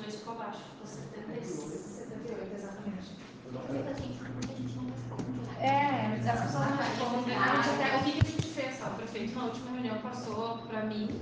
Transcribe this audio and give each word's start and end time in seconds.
22 0.00 0.14
ficou 0.16 0.34
abaixo, 0.34 0.60
ficou 0.72 0.86
78, 0.86 2.54
exatamente. 2.56 3.20
É, 5.60 6.30
as 6.30 6.40
pessoas 6.42 6.70
não 6.70 6.76
respondem. 6.76 7.20
o 7.20 7.24
que, 7.24 7.82
a 7.82 8.30
gente 8.30 8.46
fez? 8.48 8.80
O 8.80 8.90
prefeito, 8.96 9.38
na 9.38 9.44
última 9.44 9.70
reunião, 9.72 9.98
passou 9.98 10.58
para 10.68 10.84
mim, 10.84 11.20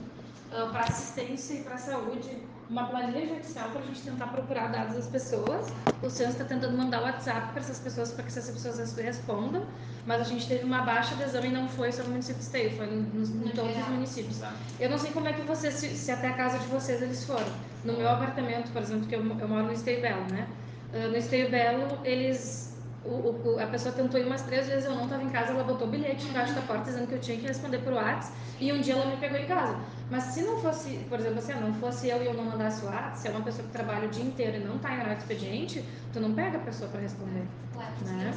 uh, 0.52 0.70
para 0.70 0.82
assistência 0.82 1.54
e 1.54 1.62
para 1.64 1.76
saúde, 1.78 2.46
uma 2.70 2.86
planilha 2.88 3.26
de 3.26 3.40
Excel 3.40 3.70
para 3.70 3.80
a 3.80 3.84
gente 3.84 4.02
tentar 4.02 4.26
procurar 4.28 4.68
dados 4.68 4.94
das 4.94 5.08
pessoas. 5.08 5.66
O 6.02 6.10
Censo 6.10 6.32
está 6.32 6.44
tentando 6.44 6.76
mandar 6.76 7.00
o 7.00 7.04
WhatsApp 7.04 7.52
para 7.52 7.60
essas 7.60 7.80
pessoas, 7.80 8.12
para 8.12 8.22
que 8.22 8.28
essas 8.28 8.50
pessoas 8.50 8.94
respondam, 8.96 9.66
mas 10.08 10.22
a 10.22 10.24
gente 10.24 10.48
teve 10.48 10.64
uma 10.64 10.80
baixa 10.80 11.14
adesão 11.14 11.44
e 11.44 11.50
não 11.50 11.68
foi 11.68 11.92
só 11.92 12.02
no 12.02 12.08
município 12.08 12.38
de 12.38 12.44
Esteio, 12.44 12.70
foi 12.70 12.86
em 12.86 13.52
todos 13.54 13.76
os 13.76 13.88
municípios. 13.88 14.40
Eu 14.80 14.88
não 14.88 14.96
sei 14.96 15.10
como 15.10 15.28
é 15.28 15.34
que 15.34 15.42
vocês, 15.42 15.74
se, 15.74 15.90
se, 15.90 16.10
até 16.10 16.28
a 16.28 16.32
casa 16.32 16.58
de 16.58 16.66
vocês 16.68 17.02
eles 17.02 17.22
foram. 17.26 17.46
No 17.84 17.92
meu 17.92 18.08
apartamento, 18.08 18.72
por 18.72 18.80
exemplo, 18.80 19.06
que 19.06 19.14
eu, 19.14 19.20
eu 19.20 19.48
moro 19.48 19.64
no 19.64 19.72
Esteio 19.72 20.00
Belo, 20.00 20.24
né? 20.30 20.48
Uh, 20.94 21.10
no 21.10 21.16
Esteio 21.18 21.50
Belo, 21.50 21.98
eles 22.04 22.74
o, 23.04 23.10
o, 23.10 23.60
a 23.60 23.66
pessoa 23.66 23.94
tentou 23.94 24.18
ir 24.18 24.24
umas 24.24 24.40
três 24.42 24.66
vezes, 24.66 24.86
eu 24.86 24.94
não 24.94 25.04
estava 25.04 25.22
em 25.22 25.28
casa, 25.28 25.52
ela 25.52 25.62
botou 25.62 25.86
bilhete 25.86 26.26
embaixo 26.26 26.54
da 26.54 26.62
porta 26.62 26.84
dizendo 26.84 27.06
que 27.06 27.14
eu 27.14 27.20
tinha 27.20 27.36
que 27.36 27.46
responder 27.46 27.78
por 27.78 27.92
WhatsApp 27.92 28.34
e 28.58 28.72
um 28.72 28.80
dia 28.80 28.94
ela 28.94 29.06
me 29.06 29.18
pegou 29.18 29.38
em 29.38 29.46
casa. 29.46 29.78
Mas 30.10 30.24
se 30.24 30.40
não 30.40 30.58
fosse, 30.62 31.04
por 31.10 31.20
exemplo, 31.20 31.42
se 31.42 31.52
assim, 31.52 31.60
não 31.60 31.74
fosse 31.74 32.08
eu 32.08 32.22
e 32.22 32.26
eu 32.26 32.32
não 32.32 32.44
mandasse 32.44 32.82
o 32.82 32.86
WhatsApp, 32.86 33.18
se 33.18 33.28
é 33.28 33.30
uma 33.30 33.42
pessoa 33.42 33.66
que 33.66 33.72
trabalha 33.72 34.08
o 34.08 34.10
dia 34.10 34.24
inteiro 34.24 34.56
e 34.56 34.60
não 34.60 34.76
está 34.76 34.90
em 34.90 35.00
horário 35.00 35.16
de 35.16 35.22
expediente, 35.22 35.84
tu 36.14 36.20
não 36.20 36.32
pega 36.32 36.56
a 36.56 36.60
pessoa 36.60 36.88
para 36.88 37.00
responder. 37.00 37.46
Claro, 37.74 37.92
né? 38.06 38.32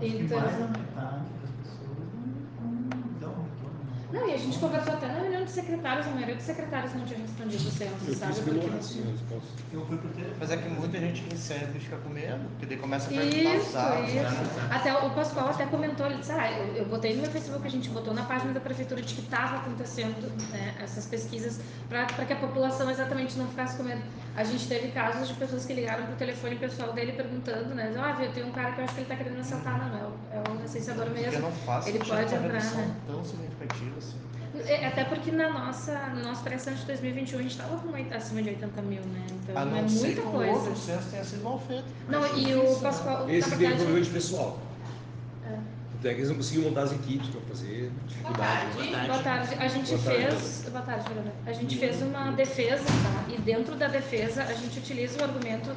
Então, 0.00 0.40
mais 0.40 0.52
da 0.58 0.66
metade 0.66 1.24
das 1.42 1.50
pessoas 1.50 1.98
não, 2.60 2.70
não 2.70 3.20
dão 3.20 3.30
retorno. 3.30 3.78
Não, 4.12 4.28
e 4.28 4.32
a 4.32 4.36
gente 4.38 4.58
conversou 4.58 4.94
até 4.94 5.06
na 5.06 5.20
reunião 5.20 5.44
de 5.44 5.50
secretários, 5.50 6.06
a 6.06 6.10
maioria 6.10 6.36
dos 6.36 6.44
secretários 6.44 6.94
não 6.94 7.04
tinha 7.04 7.18
respondido 7.18 7.68
o 7.68 7.70
censo, 7.70 8.14
sabe? 8.14 8.40
Porque 8.40 8.66
não 8.66 8.78
tinha. 8.78 9.14
Eu 9.72 9.84
fui 9.84 9.98
telefone. 9.98 10.36
Mas 10.40 10.50
é 10.50 10.56
que 10.56 10.68
muita 10.68 10.98
gente 10.98 11.22
recebe 11.30 11.76
e 11.76 11.80
fica 11.80 11.96
com 11.96 12.08
medo, 12.08 12.48
porque 12.50 12.66
daí 12.66 12.78
começa 12.78 13.10
a 13.10 13.12
perguntar 13.12 13.56
Isso, 13.56 13.66
os 13.66 13.72
dados, 13.72 14.08
isso. 14.08 14.16
né? 14.16 14.68
Até 14.70 14.94
o 14.94 15.10
Pascoal 15.10 15.48
até 15.48 15.66
comentou, 15.66 16.06
ele 16.06 16.18
disse, 16.18 16.32
ah, 16.32 16.50
eu, 16.52 16.74
eu 16.76 16.86
botei 16.86 17.14
no 17.16 17.22
meu 17.22 17.30
Facebook, 17.30 17.66
a 17.66 17.70
gente 17.70 17.90
botou 17.90 18.14
na 18.14 18.22
página 18.22 18.52
da 18.52 18.60
prefeitura 18.60 19.02
de 19.02 19.14
que 19.14 19.20
estava 19.20 19.56
acontecendo 19.56 20.32
né, 20.52 20.74
essas 20.80 21.04
pesquisas 21.06 21.60
para 21.88 22.06
que 22.06 22.32
a 22.32 22.36
população 22.36 22.90
exatamente 22.90 23.36
não 23.36 23.46
ficasse 23.48 23.76
com 23.76 23.82
medo. 23.82 24.02
A 24.38 24.44
gente 24.44 24.68
teve 24.68 24.92
casos 24.92 25.26
de 25.26 25.34
pessoas 25.34 25.66
que 25.66 25.74
ligaram 25.74 26.06
pro 26.06 26.14
telefone 26.14 26.54
pessoal 26.54 26.92
dele 26.92 27.10
perguntando, 27.10 27.74
né? 27.74 27.92
Ah, 27.98 28.12
viu, 28.12 28.30
tem 28.30 28.44
um 28.44 28.52
cara 28.52 28.70
que 28.70 28.80
eu 28.80 28.84
acho 28.84 28.94
que 28.94 29.00
ele 29.00 29.08
tá 29.08 29.16
querendo 29.16 29.40
assaltar, 29.40 29.76
não, 29.90 29.98
é 29.98 30.02
o, 30.04 30.12
é 30.32 30.50
o 30.52 30.62
licenciador 30.62 31.06
mesmo. 31.10 31.24
Porque 31.24 31.38
não 31.38 31.50
faço 31.50 31.88
ele 31.88 31.98
pode 31.98 32.32
entrar, 32.32 32.64
né? 32.76 32.94
tão 33.04 33.24
significativa 33.24 33.98
assim. 33.98 34.14
É, 34.64 34.86
Até 34.86 35.02
porque 35.04 35.32
na 35.32 35.50
nossa, 35.52 35.92
no 36.14 36.22
nosso 36.22 36.44
pré-censo 36.44 36.78
de 36.82 36.86
2021 36.86 37.38
a 37.38 37.42
gente 37.42 37.50
estava 37.50 37.78
com 37.78 37.88
oit- 37.92 38.14
acima 38.14 38.40
de 38.40 38.50
80 38.50 38.82
mil, 38.82 39.02
né? 39.02 39.26
Então 39.42 39.58
A 39.58 39.62
é 39.62 39.82
muita 39.82 40.20
o 40.20 40.30
coisa. 40.30 40.52
outro 40.52 40.76
censo 40.76 41.10
tenha 41.10 41.24
sido 41.24 41.42
mal 41.42 41.58
feito. 41.58 41.84
Não, 42.08 42.24
e 42.24 42.54
o 42.54 42.60
difícil, 42.60 42.80
Pascoal, 42.80 43.28
Esse 43.28 43.56
tem 43.56 43.72
um 43.72 43.76
problema 43.76 44.00
de 44.00 44.10
pessoal. 44.10 44.58
É. 45.98 46.00
Até 46.00 46.14
que 46.14 46.20
eles 46.20 46.28
não 46.28 46.36
conseguiam 46.36 46.64
montar 46.68 46.82
as 46.82 46.92
equipes 46.92 47.28
para 47.28 47.40
fazer 47.42 47.90
dificuldade. 48.06 49.06
Boa 49.06 49.18
tarde. 49.22 49.54
A 49.58 49.68
gente 49.68 49.90
Boa 49.94 50.02
tarde. 50.02 50.36
fez. 50.36 50.68
Boa 50.70 50.82
tarde. 50.82 51.04
A 51.46 51.52
gente 51.52 51.76
fez 51.76 52.02
uma 52.02 52.30
defesa, 52.32 52.84
tá? 52.84 53.24
E 53.34 53.38
dentro 53.40 53.74
da 53.74 53.88
defesa 53.88 54.42
a 54.44 54.52
gente 54.54 54.78
utiliza 54.78 55.18
o 55.20 55.24
argumento, 55.24 55.70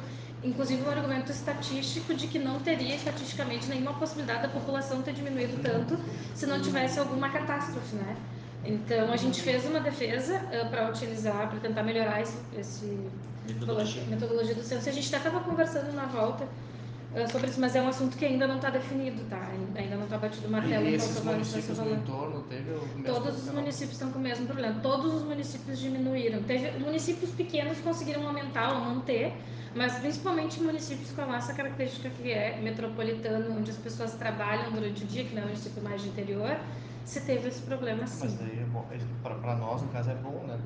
inclusive 0.44 0.82
o 0.82 0.90
argumento 0.90 1.32
estatístico, 1.32 2.14
de 2.14 2.26
que 2.28 2.38
não 2.38 2.60
teria 2.60 2.94
estatisticamente 2.94 3.68
nenhuma 3.68 3.94
possibilidade 3.94 4.42
da 4.42 4.48
população 4.48 5.02
ter 5.02 5.12
diminuído 5.12 5.60
tanto 5.62 5.98
se 6.34 6.46
não 6.46 6.60
tivesse 6.60 6.98
alguma 7.00 7.28
catástrofe, 7.30 7.96
né? 7.96 8.16
Então 8.64 9.12
a 9.12 9.16
gente 9.16 9.40
fez 9.40 9.64
uma 9.66 9.80
defesa 9.80 10.38
para 10.70 10.88
utilizar, 10.88 11.48
para 11.48 11.58
tentar 11.58 11.82
melhorar 11.82 12.22
esse, 12.22 12.36
esse 12.56 12.96
Metodologia. 13.48 14.04
metodologia 14.04 14.54
do 14.54 14.62
censo. 14.62 14.88
A 14.88 14.92
gente 14.92 15.08
até 15.12 15.16
estava 15.26 15.44
conversando 15.44 15.92
na 15.94 16.06
volta 16.06 16.46
sobre 17.30 17.48
isso, 17.48 17.60
mas 17.60 17.76
é 17.76 17.82
um 17.82 17.88
assunto 17.88 18.16
que 18.16 18.24
ainda 18.24 18.46
não 18.46 18.56
está 18.56 18.70
definido, 18.70 19.22
tá? 19.28 19.50
Ainda 19.76 19.96
não 19.96 20.04
está 20.04 20.16
batido 20.16 20.48
o 20.48 20.50
martelo 20.50 20.86
E 20.86 20.94
em 20.94 20.98
qual 20.98 21.08
esses 21.10 21.24
municípios 21.24 21.78
no 21.78 21.94
entorno 21.94 22.42
teve 22.48 22.70
o 22.70 22.80
mesmo 22.86 23.04
Todos 23.04 23.46
os 23.46 23.52
municípios 23.52 23.92
estão 23.92 24.10
com 24.10 24.18
o 24.18 24.22
mesmo 24.22 24.46
problema. 24.46 24.80
Todos 24.80 25.14
os 25.14 25.22
municípios 25.22 25.78
diminuíram. 25.78 26.42
Teve 26.44 26.78
municípios 26.78 27.30
pequenos 27.32 27.78
conseguiram 27.80 28.26
aumentar 28.26 28.72
ou 28.72 28.80
manter, 28.80 29.34
mas 29.74 29.94
principalmente 29.94 30.60
municípios 30.62 31.10
com 31.12 31.22
a 31.22 31.26
nossa 31.26 31.52
característica 31.52 32.08
que 32.10 32.30
é 32.30 32.58
metropolitano, 32.60 33.58
onde 33.58 33.70
as 33.70 33.76
pessoas 33.76 34.14
trabalham 34.14 34.72
durante 34.72 35.04
o 35.04 35.06
dia, 35.06 35.24
que 35.24 35.34
não 35.34 35.42
é 35.42 35.44
um 35.44 35.48
município 35.48 35.82
mais 35.82 36.00
de 36.00 36.08
interior, 36.08 36.56
se 37.04 37.20
teve 37.20 37.48
esse 37.48 37.60
problema 37.62 38.06
sim. 38.06 38.24
Mas 38.24 38.34
daí 38.34 38.58
é 38.58 39.28
pra 39.42 39.56
nós, 39.56 39.82
no 39.82 39.88
caso, 39.88 40.10
é 40.10 40.14
bom, 40.14 40.44
né? 40.46 40.58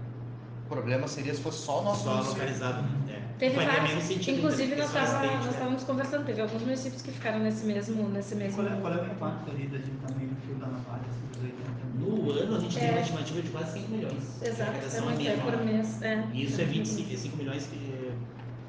O 0.67 0.69
problema 0.69 1.07
seria 1.07 1.33
se 1.35 1.41
fosse 1.41 1.59
só 1.65 1.81
o 1.81 1.85
nosso 1.85 2.05
Só 2.05 2.11
município. 2.11 2.41
localizado, 2.41 2.83
né? 2.83 2.89
É. 3.37 3.39
Teve 3.39 3.55
Faria 3.57 3.81
vários, 3.81 4.05
sentido, 4.05 4.39
inclusive 4.39 4.77
porque 4.77 4.83
nós 4.99 5.13
nós 5.13 5.23
né? 5.23 5.49
estávamos 5.51 5.85
conversando, 5.85 6.25
teve 6.25 6.41
alguns 6.41 6.63
municípios 6.63 7.03
que 7.03 7.13
ficaram 7.13 7.39
nesse 7.41 7.67
mesmo, 7.67 8.09
nesse 8.09 8.35
mesmo. 8.35 8.63
Qual 8.63 8.67
é, 8.67 8.81
qual 8.81 8.93
é 8.95 9.03
o 9.03 9.07
impacto 9.07 9.51
ali 9.51 9.67
da 9.67 9.79
gente 9.79 9.97
também 10.07 10.27
no 10.29 10.37
fio 10.37 10.55
da 10.55 10.67
navalha, 10.67 11.03
assim, 11.11 11.27
dos 11.33 11.43
80 11.43 11.61
mil? 11.99 12.25
No 12.25 12.31
ano 12.33 12.57
a 12.57 12.61
gente 12.61 12.79
tem 12.79 12.89
É. 12.89 12.91
uma 12.93 13.01
estimativa 13.01 13.43
de 13.43 13.49
quase 13.51 13.73
5 13.79 13.91
milhões. 13.91 14.43
Exato, 14.43 14.61
é 14.61 14.65
Arrecadação 14.65 15.05
muito 15.05 15.29
é 15.29 15.37
por 15.37 15.65
mês. 15.65 16.03
É. 16.03 16.25
E 16.33 16.45
isso 16.45 16.61
é 16.61 16.65
25, 16.65 17.13
é 17.13 17.17
5 17.17 17.37
milhões 17.37 17.67
que 17.67 18.13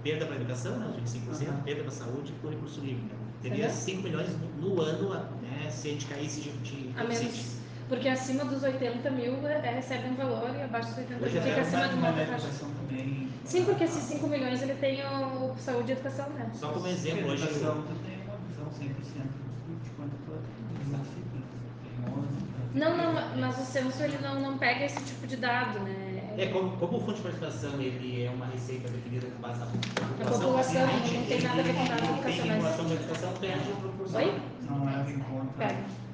perda 0.04 0.26
para 0.26 0.36
a 0.36 0.38
educação, 0.38 0.78
né, 0.80 0.94
os 1.04 1.14
25%, 1.14 1.48
Aham. 1.50 1.62
perda 1.64 1.82
para 1.84 1.92
a 1.92 1.96
saúde 1.96 2.34
por 2.42 2.52
recurso 2.52 2.82
livre. 2.82 3.04
Né? 3.04 3.10
Teria 3.42 3.68
Uhum. 3.68 3.74
5 3.74 4.02
milhões 4.04 4.28
no, 4.60 4.76
no 4.76 4.82
ano 4.82 5.10
né, 5.42 5.70
se 5.70 5.88
a 5.88 5.92
gente 5.92 6.06
caísse 6.08 6.42
de, 6.42 6.52
de 6.58 6.90
A 6.98 7.04
menos. 7.06 7.56
Porque 7.90 8.10
acima 8.10 8.44
dos 8.46 8.64
80 8.64 9.10
mil 9.12 9.48
é, 9.48 9.60
recebe 9.76 10.10
um 10.10 10.16
valor 10.16 10.54
e 10.56 10.62
abaixo 10.62 10.90
dos 10.90 10.98
80 10.98 11.24
Hoje 11.26 11.34
mil 11.40 11.44
fica 11.44 11.62
acima 11.62 11.88
de 11.88 11.94
uma 11.96 12.12
taxa. 12.12 12.22
educação 12.34 12.70
também. 12.72 13.30
Sim, 13.46 13.64
porque 13.66 13.84
esses 13.86 14.04
5 14.04 14.28
milhões 14.28 14.62
ele 14.62 14.74
tem 14.76 15.02
o 15.06 15.56
saúde 15.58 15.92
e 15.92 15.94
educação, 15.94 16.30
né? 16.32 16.50
Só 16.54 16.70
como 16.70 16.86
exemplo, 16.88 17.30
a 17.30 17.34
hoje 17.34 17.44
educação 17.44 17.82
tu 17.84 17.94
tem 18.06 18.18
uma 18.28 18.38
visão 18.50 18.66
100% 18.66 19.84
de 19.84 19.90
quanto 19.92 20.12
tu 20.26 20.34
é 20.34 20.86
município. 20.86 21.42
Tem 21.84 22.14
11. 22.14 22.28
Não, 22.74 22.98
não, 22.98 23.38
mas 23.38 23.58
o 23.58 23.64
censo 23.66 24.04
ele 24.04 24.18
não, 24.22 24.42
não 24.42 24.58
pega 24.58 24.84
esse 24.86 25.02
tipo 25.06 25.26
de 25.26 25.38
dado, 25.38 25.80
né? 25.80 26.36
É, 26.38 26.48
como, 26.48 26.78
como 26.78 26.98
o 26.98 27.00
fundo 27.00 27.16
de 27.16 27.22
participação 27.22 27.82
ele 27.82 28.24
é 28.26 28.30
uma 28.30 28.46
receita 28.48 28.90
definida 28.90 29.26
com 29.28 29.42
base 29.42 29.60
na 29.60 29.66
população, 29.66 30.40
população, 30.42 30.84
a 30.84 30.88
gente- 30.88 31.14
não 31.18 31.26
tem 31.26 31.42
nada 31.42 31.60
a 31.62 31.64
ver 31.64 31.74
com 31.74 31.86
dados 31.86 32.02
Tem 32.02 32.12
educacionais. 32.12 32.52
vinculação 32.54 32.86
com 32.86 32.92
a 32.92 32.96
educação, 32.96 33.34
perde 33.40 33.72
a 33.72 33.76
proporção. 33.76 34.22
Oi? 34.22 34.42
Não 34.70 34.86
leva 34.86 35.10
em 35.12 35.20
conta. 35.20 35.54
Pega. 35.58 36.07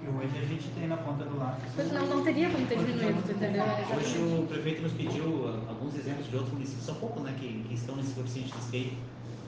Que 0.00 0.08
hoje 0.08 0.38
a 0.38 0.46
gente 0.46 0.68
tem 0.70 0.88
na 0.88 0.96
ponta 0.96 1.24
do 1.24 1.36
lápis. 1.36 1.70
Mas 1.76 1.92
não, 1.92 2.06
não 2.06 2.24
teria 2.24 2.48
como 2.48 2.66
ter 2.66 2.78
diminuído, 2.78 3.30
entendeu? 3.30 3.64
Hoje 3.94 4.18
o 4.18 4.46
prefeito 4.46 4.82
nos 4.82 4.92
pediu 4.92 5.46
ah, 5.46 5.68
alguns 5.68 5.94
exemplos 5.94 6.28
de 6.28 6.36
outros 6.36 6.54
municípios, 6.54 6.86
são 6.86 6.94
poucos, 6.94 7.22
né, 7.22 7.36
que, 7.38 7.64
que 7.68 7.74
estão 7.74 7.96
nesse 7.96 8.12
coeficiente 8.14 8.52
de 8.52 8.58
esteio. 8.58 8.92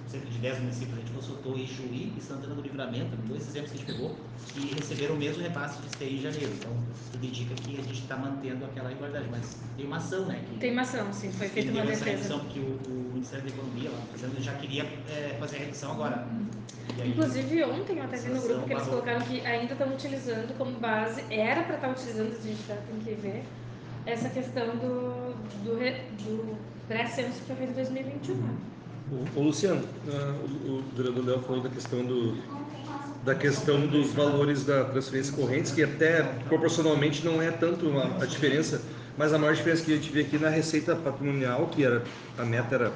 Cerca 0.08 0.28
de 0.28 0.38
10 0.38 0.58
municípios, 0.60 0.92
a 0.92 1.00
gente 1.00 1.12
consultou 1.12 1.56
Ijuí 1.56 2.12
e 2.18 2.20
Santana 2.20 2.54
do 2.54 2.60
Livramento, 2.60 3.16
dois 3.26 3.48
exemplos 3.48 3.72
que 3.72 3.78
a 3.78 3.80
gente 3.80 3.92
pegou, 3.92 4.14
que 4.52 4.74
receberam 4.74 5.14
o 5.14 5.18
mesmo 5.18 5.42
repasse 5.42 5.80
de 5.80 5.86
esteio 5.86 6.18
em 6.18 6.20
janeiro. 6.20 6.52
Então, 6.52 6.70
tudo 7.12 7.24
indica 7.24 7.32
que 7.32 7.32
a 7.32 7.38
gente 7.38 7.41
está 8.12 8.16
mantendo 8.16 8.64
aquela 8.64 8.92
igualdade, 8.92 9.26
mas 9.30 9.56
tem 9.76 9.86
uma 9.86 9.96
ação, 9.96 10.26
né? 10.26 10.42
Que, 10.48 10.58
Tem 10.58 10.72
uma 10.72 10.82
ação, 10.82 11.12
sim, 11.12 11.32
foi 11.32 11.48
feita 11.48 11.72
uma 11.72 11.82
defesa. 11.82 12.04
redução, 12.10 12.40
porque 12.40 12.60
o, 12.60 12.78
o 12.88 13.10
Ministério 13.14 13.44
da 13.46 13.50
Economia, 13.50 13.90
lá, 13.90 13.98
fazendo, 14.12 14.42
já 14.42 14.54
queria 14.54 14.84
eh, 15.08 15.36
fazer 15.40 15.56
a 15.56 15.58
redução 15.60 15.92
agora. 15.92 16.26
E 16.98 17.02
aí- 17.02 17.10
Inclusive 17.10 17.64
ontem 17.64 17.96
eu 17.98 18.04
até 18.04 18.16
vi 18.18 18.28
no 18.30 18.42
grupo 18.42 18.64
que 18.66 18.72
eles 18.72 18.82
ação 18.82 18.92
colocaram 18.92 19.20
que 19.22 19.40
ainda 19.46 19.72
estão 19.72 19.88
utilizando 19.92 20.58
como 20.58 20.78
base, 20.78 21.22
era 21.30 21.62
para 21.62 21.76
estar 21.76 21.90
utilizando, 21.90 22.36
a 22.36 22.40
gente 22.46 22.62
já 22.68 22.76
tem 22.76 22.98
que 23.00 23.20
ver, 23.20 23.44
essa 24.04 24.28
questão 24.28 24.66
do, 24.76 25.34
do, 25.64 25.78
do 26.24 26.56
pré-censo 26.88 27.38
que 27.40 27.46
foi 27.46 27.56
feito 27.56 27.70
em 27.70 27.74
2021. 27.74 28.34
né? 28.36 28.54
Ô, 29.36 29.40
ô, 29.40 29.42
Luciano, 29.44 29.86
ah, 30.08 30.34
o, 30.66 30.70
o 30.78 30.84
vereador 30.96 31.24
Léo 31.24 31.40
falou 31.42 31.62
da 31.62 31.68
questão 31.70 32.04
do, 32.04 32.34
da 33.24 33.34
questão 33.34 33.86
dos 33.86 34.12
valores 34.12 34.64
da 34.64 34.84
transferência 34.84 35.32
correntes, 35.32 35.70
que 35.72 35.82
até 35.82 36.22
proporcionalmente 36.48 37.24
não 37.24 37.40
é 37.40 37.50
tanto 37.50 37.92
a, 38.20 38.26
diferença, 38.26 38.82
mas 39.16 39.32
a 39.32 39.38
maior 39.38 39.54
diferença 39.54 39.84
que 39.84 39.92
a 39.92 39.96
gente 39.96 40.10
vê 40.10 40.22
aqui 40.22 40.38
na 40.38 40.48
receita 40.48 40.96
patrimonial, 40.96 41.68
que 41.68 41.84
era 41.84 42.02
a 42.36 42.44
meta 42.44 42.74
era 42.74 42.92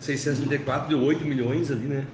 634, 0.00 0.88
deu 0.88 1.00
8 1.02 1.24
milhões 1.24 1.70
ali, 1.70 1.86
né? 1.86 2.06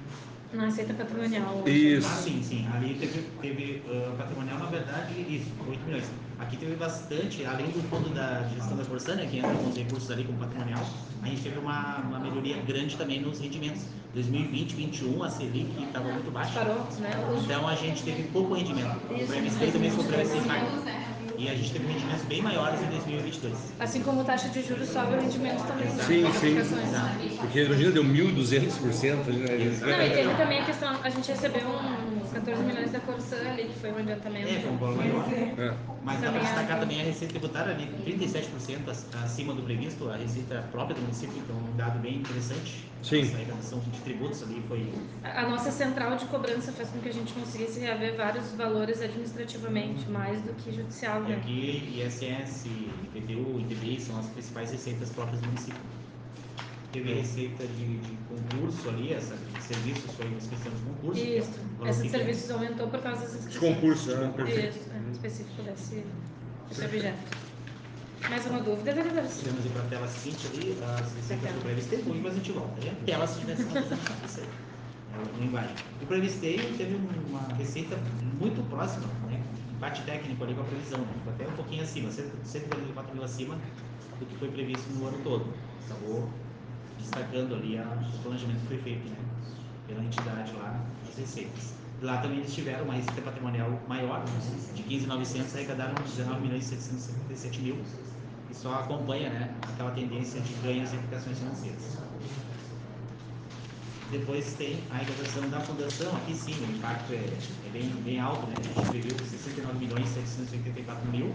Na 0.53 0.65
receita 0.65 0.93
patrimonial. 0.93 1.63
Isso. 1.65 2.07
Ah, 2.07 2.15
sim, 2.15 2.43
sim. 2.43 2.67
Ali 2.73 2.95
teve, 2.95 3.23
teve 3.41 3.83
ah, 3.87 4.15
patrimonial, 4.17 4.59
na 4.59 4.65
verdade, 4.65 5.13
isso, 5.13 5.49
8 5.67 5.83
milhões. 5.85 6.05
Aqui 6.39 6.57
teve 6.57 6.75
bastante, 6.75 7.45
além 7.45 7.67
do 7.67 7.81
fundo 7.89 8.09
da 8.09 8.43
gestão 8.53 8.75
da 8.75 8.83
Corsânia, 8.83 9.25
que 9.27 9.37
entra 9.37 9.53
com 9.53 9.69
os 9.69 9.77
recursos 9.77 10.09
ali 10.09 10.23
como 10.23 10.39
patrimonial, 10.39 10.83
a 11.21 11.27
gente 11.27 11.43
teve 11.43 11.59
uma, 11.59 11.97
uma 11.99 12.19
melhoria 12.19 12.57
grande 12.63 12.97
também 12.97 13.21
nos 13.21 13.39
rendimentos. 13.39 13.83
2020, 14.13 14.75
2021, 14.75 15.23
a 15.23 15.29
Selic 15.29 15.83
estava 15.83 16.11
muito 16.11 16.31
baixa. 16.31 16.59
Parou, 16.59 16.85
né? 16.99 17.11
Então 17.43 17.67
a 17.67 17.75
gente 17.75 18.03
teve 18.03 18.23
pouco 18.23 18.55
rendimento. 18.55 18.97
O 19.09 19.27
PMSP 19.27 19.71
também 19.71 19.91
sofreu 19.91 20.19
esse 20.19 20.37
impacto. 20.37 21.00
E 21.41 21.49
a 21.49 21.55
gente 21.55 21.73
teve 21.73 21.87
rendimentos 21.87 22.23
bem 22.25 22.39
maiores 22.39 22.79
em 22.83 22.85
2022. 22.85 23.55
Assim 23.79 24.03
como 24.03 24.23
taxa 24.23 24.47
de 24.49 24.61
juros 24.61 24.87
sobe 24.89 25.15
o 25.15 25.21
rendimento 25.21 25.65
também. 25.65 25.87
né? 25.87 26.03
Sim, 26.03 26.31
sim. 26.39 26.59
aplicações. 26.59 27.39
Porque 27.39 27.63
imagina, 27.63 27.91
deu 27.91 28.03
1.200% 28.03 29.27
ali, 29.27 29.37
né? 29.39 29.77
Não, 29.81 30.05
e 30.05 30.09
teve 30.11 30.35
também 30.35 30.59
a 30.59 30.65
questão, 30.65 30.95
a 31.01 31.09
gente 31.09 31.31
recebeu 31.31 31.67
um, 31.67 32.00
14 32.29 32.63
milhões 32.63 32.91
da 32.91 32.99
Corsã 32.99 33.37
ali, 33.37 33.63
que 33.65 33.79
foi 33.79 33.91
um 33.91 33.97
adiantamento. 33.97 34.47
É, 34.47 34.59
foi 34.59 34.71
um 34.71 34.77
valor 34.77 34.97
maior. 34.97 35.25
É. 35.33 35.73
Mas 36.03 36.21
dá 36.21 36.31
para 36.31 36.39
destacar 36.41 36.79
também 36.79 37.01
a 37.01 37.03
receita 37.03 37.33
tributária 37.33 37.73
ali, 37.73 37.87
37% 38.05 38.89
ac- 38.89 39.05
acima 39.23 39.53
do 39.53 39.61
previsto, 39.63 40.09
a 40.09 40.15
receita 40.17 40.61
própria 40.71 40.95
do 40.95 41.01
município, 41.01 41.37
então 41.37 41.55
um 41.55 41.75
dado 41.75 41.99
bem 41.99 42.15
interessante. 42.17 42.89
Sim. 43.03 43.21
Essa 43.21 43.35
arrecadação 43.35 43.79
de 43.79 43.99
tributos 44.01 44.43
ali 44.43 44.63
foi 44.67 44.93
A 45.23 45.41
a 45.41 45.49
nossa 45.49 45.71
central 45.71 46.15
de 46.17 46.25
cobrança 46.25 46.71
fez 46.71 46.89
com 46.89 46.99
que 46.99 47.09
a 47.09 47.13
gente 47.13 47.33
conseguisse 47.33 47.79
reaver 47.79 48.15
vários 48.15 48.51
valores 48.51 49.01
administrativamente, 49.01 50.07
mais 50.09 50.41
do 50.41 50.53
que 50.53 50.71
judicial, 50.71 51.23
é 51.25 51.29
né? 51.29 51.41
que 51.45 51.99
ISS, 51.99 52.67
IPTU, 53.15 53.59
ITBI 53.59 53.99
são 53.99 54.19
as 54.19 54.27
principais 54.27 54.71
receitas 54.71 55.09
próprias 55.09 55.41
do 55.41 55.47
município. 55.47 55.79
Teve 56.91 57.13
receita 57.13 57.65
de, 57.65 57.97
de 57.99 58.17
concurso 58.27 58.89
ali, 58.89 59.13
essa 59.13 59.35
de 59.35 59.63
serviços 59.63 60.11
foi 60.13 60.25
uma 60.27 60.37
inscrição 60.37 60.71
de 60.73 60.81
concurso. 60.81 61.21
que 61.21 61.27
é 61.33 61.37
Isso. 61.37 61.51
valor 61.77 61.89
Esse 61.89 62.01
pequeno. 62.01 62.17
serviços 62.23 62.51
aumentou 62.51 62.87
por 62.89 63.01
causa 63.01 63.21
das 63.21 63.31
De 63.31 63.37
inscrições. 63.39 63.75
concurso, 63.75 64.15
né? 64.15 64.33
Isso, 64.39 64.89
é, 64.91 65.11
específico 65.11 65.61
desse, 65.63 66.03
desse 66.69 66.85
objeto. 66.85 67.37
Mais 68.29 68.45
uma 68.45 68.59
dúvida, 68.59 68.93
vereadores? 68.93 69.33
Podemos 69.37 69.65
ir 69.65 69.69
para 69.69 69.81
a 69.81 69.85
tela 69.85 70.07
seguinte 70.07 70.47
ali, 70.53 70.77
as 70.83 71.13
receitas 71.15 71.53
do 71.53 71.61
Previstei, 71.61 71.97
depois 72.03 72.33
a 72.33 72.37
gente 72.37 72.51
volta. 72.51 72.69
Tá 72.75 72.81
vendo? 72.81 73.05
Tela 73.05 73.27
se 73.27 73.39
tivesse 73.39 73.63
uma 73.63 73.79
isso 73.79 74.39
aí. 74.39 74.47
É 75.13 75.41
o 75.41 75.43
embaixo. 75.43 75.73
O 76.01 76.05
Previstei 76.05 76.57
teve 76.77 76.95
um- 76.95 77.29
uma 77.29 77.41
receita 77.55 77.97
muito 78.39 78.61
próxima, 78.69 79.07
né? 79.29 79.41
Empate 79.75 80.03
técnico 80.03 80.43
ali 80.43 80.53
com 80.53 80.61
a 80.61 80.65
previsão, 80.65 80.99
né? 80.99 81.13
Até 81.27 81.47
um 81.47 81.51
pouquinho 81.53 81.83
acima, 81.83 82.11
144 82.11 83.13
mil 83.15 83.23
acima 83.23 83.57
do 84.19 84.25
que 84.25 84.35
foi 84.37 84.49
previsto 84.49 84.87
no 84.93 85.07
ano 85.07 85.17
todo. 85.23 85.45
Acabou 85.89 86.29
destacando 87.01 87.55
ali 87.55 87.77
a, 87.77 87.83
o 87.83 88.19
planejamento 88.23 88.61
que 88.61 88.67
foi 88.67 88.77
feito, 88.77 89.09
né? 89.09 89.17
Pela 89.87 90.03
entidade 90.03 90.53
lá, 90.53 90.79
as 91.09 91.17
receitas. 91.17 91.73
Lá 92.01 92.17
também 92.17 92.39
eles 92.39 92.53
tiveram 92.53 92.85
uma 92.85 92.95
receita 92.95 93.21
patrimonial 93.21 93.79
maior, 93.87 94.23
de 94.73 94.83
15.900, 94.83 95.53
arrecadaram 95.53 95.93
19 96.03 96.41
milhões 96.41 96.65
e 96.65 96.69
777 96.69 97.61
mil 97.61 97.77
e 98.49 98.55
só 98.55 98.73
acompanha 98.75 99.29
né, 99.29 99.55
aquela 99.61 99.91
tendência 99.91 100.41
de 100.41 100.53
ganhos 100.55 100.91
e 100.91 100.95
aplicações 100.95 101.37
financeiras. 101.37 101.97
Depois 104.11 104.53
tem 104.55 104.77
a 104.91 104.95
arrecadação 104.95 105.49
da 105.49 105.61
fundação, 105.61 106.13
aqui 106.17 106.35
sim, 106.35 106.53
o 106.65 106.75
impacto 106.75 107.13
é, 107.13 107.15
é 107.15 107.69
bem, 107.71 107.87
bem 108.03 108.19
alto, 108.19 108.45
né? 108.47 108.55
a 108.59 108.61
gente 108.61 108.89
previu 108.89 109.17
69 109.17 109.79
milhões 109.79 110.09
784 110.09 111.09
mil 111.09 111.33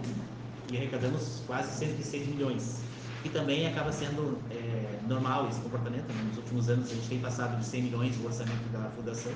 e 0.71 0.77
arrecadamos 0.77 1.43
quase 1.47 1.79
106 1.79 2.29
milhões. 2.29 2.81
E 3.25 3.29
também 3.29 3.67
acaba 3.67 3.91
sendo 3.93 4.39
é, 4.51 4.99
normal 5.09 5.49
esse 5.49 5.61
comportamento, 5.61 6.07
né? 6.07 6.25
nos 6.29 6.39
últimos 6.39 6.69
anos 6.69 6.91
a 6.91 6.95
gente 6.95 7.09
tem 7.09 7.19
passado 7.19 7.59
de 7.59 7.65
100 7.65 7.83
milhões 7.83 8.17
o 8.23 8.27
orçamento 8.27 8.69
da 8.73 8.89
fundação. 8.91 9.33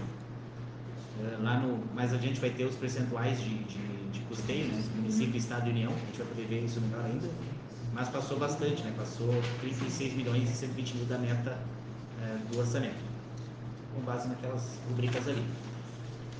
É, 1.22 1.42
lá 1.42 1.58
no, 1.58 1.84
mais 1.94 2.14
adiante 2.14 2.40
vai 2.40 2.50
ter 2.50 2.64
os 2.64 2.76
percentuais 2.76 3.40
de, 3.40 3.64
de, 3.64 4.10
de 4.12 4.20
custeio, 4.20 4.66
né? 4.68 4.82
município, 4.96 5.36
estado 5.36 5.68
e 5.68 5.70
união, 5.70 5.92
a 5.92 6.06
gente 6.06 6.18
vai 6.18 6.26
poder 6.28 6.46
ver 6.46 6.64
isso 6.64 6.80
melhor 6.80 7.04
ainda 7.04 7.28
mas 7.92 8.08
passou 8.08 8.38
bastante, 8.38 8.82
né? 8.82 8.92
Passou 8.96 9.28
36 9.60 10.14
milhões 10.14 10.48
e 10.48 10.52
120 10.52 10.96
mil 10.96 11.06
da 11.06 11.18
meta 11.18 11.58
eh, 12.22 12.38
do 12.50 12.58
orçamento, 12.58 13.02
com 13.94 14.00
base 14.02 14.28
naquelas 14.28 14.62
rubricas 14.88 15.26
ali. 15.28 15.44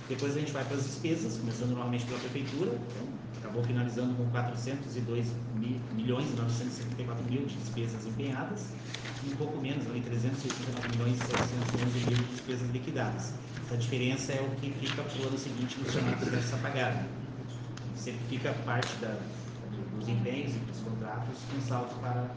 Depois 0.09 0.37
a 0.37 0.41
gente 0.41 0.53
vai 0.53 0.65
para 0.65 0.77
as 0.77 0.85
despesas, 0.85 1.37
começando 1.39 1.71
normalmente 1.71 2.05
pela 2.05 2.19
prefeitura, 2.19 2.71
então, 2.71 3.09
acabou 3.41 3.63
finalizando 3.65 4.15
com 4.15 4.25
402 4.31 5.27
mi- 5.57 5.81
milhões 5.95 6.29
e 6.31 6.37
974 6.37 7.25
mil 7.25 7.47
de 7.47 7.57
despesas 7.57 8.07
empenhadas, 8.07 8.67
e 9.25 9.33
um 9.33 9.37
pouco 9.37 9.59
menos, 9.61 9.87
ali 9.87 10.01
389 10.01 10.89
milhões 10.97 11.17
e 11.17 11.27
711 11.27 11.99
mil 12.07 12.17
de 12.17 12.25
despesas 12.33 12.71
liquidadas. 12.71 13.35
Essa 13.67 13.77
diferença 13.77 14.33
é 14.33 14.41
o 14.41 14.51
que 14.61 14.71
fica 14.73 15.03
para 15.03 15.23
o 15.23 15.27
ano 15.29 15.39
seguinte 15.39 15.79
nos 15.79 15.93
chamados 15.93 16.25
déficits 16.29 16.55
a 16.55 16.57
pagar. 16.59 16.93
né? 16.95 17.09
Sempre 17.97 18.21
fica 18.29 18.53
parte 18.65 18.95
da, 18.97 19.09
do- 19.09 19.99
dos 19.99 20.09
empenhos 20.09 20.55
e 20.55 20.59
dos 20.59 20.81
contratos 20.81 21.39
com 21.53 21.61
saldo 21.61 21.95
para 22.01 22.31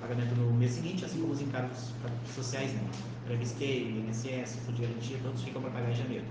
pagamento 0.00 0.34
no 0.36 0.52
mês 0.54 0.72
seguinte, 0.72 1.04
assim 1.04 1.20
como 1.20 1.32
os 1.32 1.42
encargos 1.42 1.92
sociais, 2.34 2.72
né? 2.72 2.80
Previsteio, 3.26 3.90
INSS, 4.08 4.56
Fundo 4.64 4.76
de 4.76 4.82
Garantia, 4.86 5.18
todos 5.22 5.42
ficam 5.42 5.60
para 5.62 5.70
pagar 5.72 5.90
em 5.90 5.94
janeiro. 5.96 6.24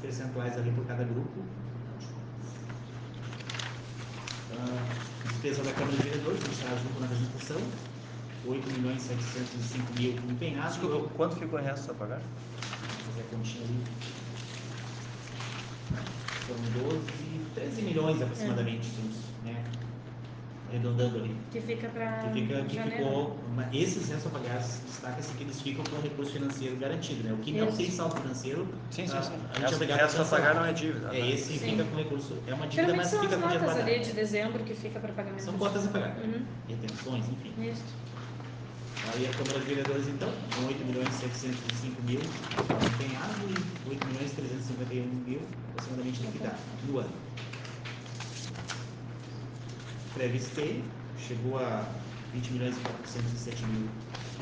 Percentuais 0.00 0.56
ali 0.56 0.70
por 0.70 0.84
cada 0.86 1.04
grupo. 1.04 1.42
Ah, 4.58 5.28
despesa 5.28 5.62
da 5.62 5.72
Câmara 5.72 5.96
de 5.96 6.02
Vereadores, 6.02 6.42
que 6.42 6.50
está 6.50 6.68
junto 6.76 7.00
na 7.00 7.06
apresentação, 7.06 7.60
8 8.46 8.70
milhões 8.72 9.04
e 9.04 9.08
705 9.08 9.92
mil 10.00 10.12
empenhados. 10.30 10.76
Desculpa, 10.76 11.08
quanto 11.16 11.36
ficou 11.36 11.58
o 11.58 11.62
resto 11.62 11.90
a 11.90 11.94
pagar? 11.94 12.20
Vou 12.20 13.12
fazer 13.12 13.20
a 13.20 13.36
continha 13.36 13.64
ali. 13.64 13.78
São 16.46 16.56
12, 16.88 17.00
13 17.54 17.82
milhões 17.82 18.22
aproximadamente, 18.22 18.88
né? 18.88 19.10
Arredondando 20.80 21.18
ali. 21.18 21.34
Que 21.50 21.60
fica 21.60 21.88
para 21.88 22.12
Que, 22.28 22.40
fica, 22.40 22.62
que 22.64 22.74
janeiro. 22.76 22.96
ficou, 23.04 23.38
uma- 23.50 23.68
esses 23.72 24.08
restos 24.10 24.26
a 24.26 24.38
pagar, 24.38 24.58
destaca-se 24.58 25.32
que 25.34 25.44
eles 25.44 25.60
ficam 25.62 25.82
com 25.84 26.00
recurso 26.02 26.32
financeiro 26.32 26.76
garantido, 26.76 27.24
né? 27.24 27.32
O 27.32 27.38
que 27.38 27.52
não 27.52 27.72
tem 27.72 27.90
saldo 27.90 28.16
financeiro, 28.20 28.68
Sim, 28.90 29.06
sim, 29.06 29.16
a- 29.16 29.22
sim. 29.22 29.32
a 29.54 29.68
gente 29.68 29.74
é 30.20 30.24
pagar 30.24 30.54
não 30.54 30.64
é 30.66 30.72
dívida. 30.72 31.08
É, 31.08 31.20
né? 31.20 31.30
esse 31.30 31.58
Sim. 31.58 31.70
fica 31.70 31.84
com 31.84 31.96
recurso, 31.96 32.36
é 32.46 32.52
uma 32.54 32.66
dívida, 32.66 32.94
mas 32.94 33.06
são 33.08 33.20
fica 33.22 33.36
com 33.36 33.42
dinheiro 33.42 33.64
guardado. 33.64 33.88
ali 33.88 33.98
de 34.00 34.12
dezembro 34.12 34.62
que 34.64 34.74
fica 34.74 35.00
para 35.00 35.12
pagamento. 35.14 35.42
São 35.42 35.54
cotas 35.54 35.86
a 35.86 35.88
pagar, 35.88 36.18
Uhum. 36.18 36.42
retenções, 36.68 37.24
enfim. 37.28 37.52
Isso. 37.70 37.82
Aí 39.14 39.26
a 39.26 39.30
Câmara 39.32 39.60
de 39.60 39.66
Vereadores, 39.66 40.08
então, 40.08 40.28
com 40.54 40.66
8 40.66 40.84
milhões 40.84 41.08
e 41.08 41.12
705 41.20 42.02
mil 42.02 42.18
empenhado 42.20 43.34
e 43.48 43.90
8 43.90 44.06
milhões 44.08 44.32
e 44.32 44.34
351 44.34 45.06
mil 45.26 45.40
aproximadamente 45.70 46.20
liquidado 46.22 46.56
no 46.88 46.98
ano. 46.98 47.10
Previstei 50.16 50.82
chegou 51.18 51.58
a 51.58 51.84
20 52.32 52.50
milhões 52.52 52.74
e 52.76 52.80
407 52.80 53.64
mil 53.66 53.88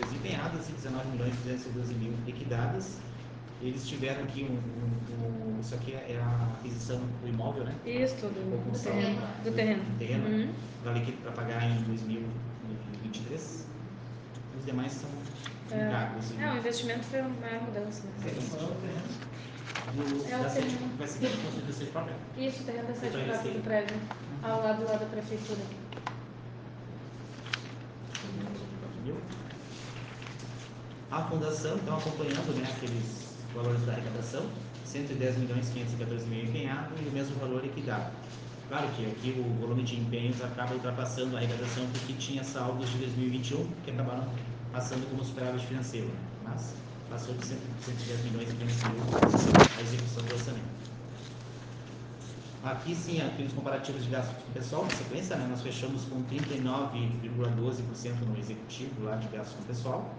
desempenhadas 0.00 0.68
e 0.68 0.72
19 0.72 1.08
milhões 1.10 1.34
e 1.34 1.48
212 1.48 1.94
mil 1.94 2.12
liquidadas. 2.26 2.98
Eles 3.60 3.86
tiveram 3.88 4.22
aqui 4.22 4.44
um, 4.48 4.54
um- 4.54 5.56
um- 5.56 5.60
isso 5.60 5.74
aqui 5.74 5.92
é 5.94 6.20
a 6.22 6.54
aquisição 6.58 7.00
do 7.22 7.28
imóvel, 7.28 7.64
né? 7.64 7.74
Isso, 7.84 8.14
do, 8.26 8.28
do 8.70 8.78
terreno. 8.78 9.16
pra- 9.16 9.26
Do 9.44 9.52
terreno. 9.52 9.82
terreno. 9.98 10.28
Uhum. 10.28 10.52
para 11.22 11.32
pagar 11.32 11.64
em 11.64 11.82
2023. 11.82 13.66
Os 14.58 14.64
demais 14.66 14.92
são 14.92 15.10
É. 15.70 15.86
encargos. 15.88 16.30
e- 16.30 16.36
É, 16.42 16.52
o 16.52 16.56
investimento 16.58 17.02
foi 17.04 17.20
uma 17.20 17.30
mudança. 17.30 18.02
Né? 18.06 18.12
do- 19.94 20.30
É 20.30 20.36
o 20.38 20.42
da 20.42 20.48
sede- 20.50 20.66
terreno. 20.68 20.96
vai 20.98 21.06
ser 21.08 21.18
de 21.28 21.36
construir 21.38 21.62
da 21.66 21.72
sede 21.72 21.90
própria? 21.90 22.14
Isso, 22.38 22.62
o 22.62 22.64
terreno 22.64 22.88
da 22.88 22.94
sede 22.94 23.06
Então, 23.06 23.20
própria 23.24 23.48
esse- 23.48 23.58
do 23.58 23.62
prédio, 23.64 23.96
ao 24.50 24.62
lado 24.62 24.84
lá 24.84 24.96
da 24.96 25.06
prefeitura. 25.06 25.60
A 31.10 31.22
fundação, 31.22 31.76
então, 31.76 31.96
acompanhando 31.96 32.60
né, 32.60 32.68
aqueles 32.76 33.36
valores 33.54 33.80
da 33.86 33.92
arrecadação, 33.92 34.46
110 34.84 35.38
milhões 35.38 35.68
514 35.70 36.26
mil 36.26 36.44
empenhado 36.44 36.92
e 37.00 37.08
o 37.08 37.12
mesmo 37.12 37.36
valor 37.38 37.62
liquidado. 37.62 38.10
Claro 38.68 38.88
que 38.96 39.06
aqui 39.06 39.34
o 39.38 39.60
volume 39.60 39.84
de 39.84 39.96
empenhos 39.96 40.42
acaba 40.42 40.74
ultrapassando 40.74 41.36
a 41.36 41.38
arrecadação 41.38 41.86
porque 41.92 42.14
tinha 42.14 42.42
saldos 42.42 42.90
de 42.90 42.98
2021 42.98 43.70
que 43.84 43.90
acabaram 43.90 44.26
passando 44.72 45.08
como 45.08 45.24
superávit 45.24 45.64
financeiro, 45.66 46.08
né? 46.08 46.14
mas 46.44 46.74
passou 47.08 47.34
de 47.34 47.46
100 47.46 47.58
110 47.84 48.24
milhões 48.24 48.50
e 48.50 48.56
500 48.56 48.82
mil 48.84 49.02
a 49.78 49.82
execução 49.82 50.24
do 50.24 50.34
orçamento. 50.34 50.84
Aqui 52.64 52.94
sim, 52.94 53.20
aqui 53.20 53.42
os 53.42 53.52
comparativos 53.52 54.04
de 54.04 54.10
gastos 54.10 54.34
com 54.42 54.52
pessoal, 54.52 54.84
na 54.84 54.90
sequência, 54.90 55.36
né, 55.36 55.46
nós 55.50 55.60
fechamos 55.60 56.04
com 56.04 56.22
39,12% 56.24 58.14
no 58.26 58.38
executivo 58.38 59.04
lá 59.04 59.16
de 59.16 59.28
gastos 59.28 59.54
com 59.56 59.62
pessoal. 59.64 60.14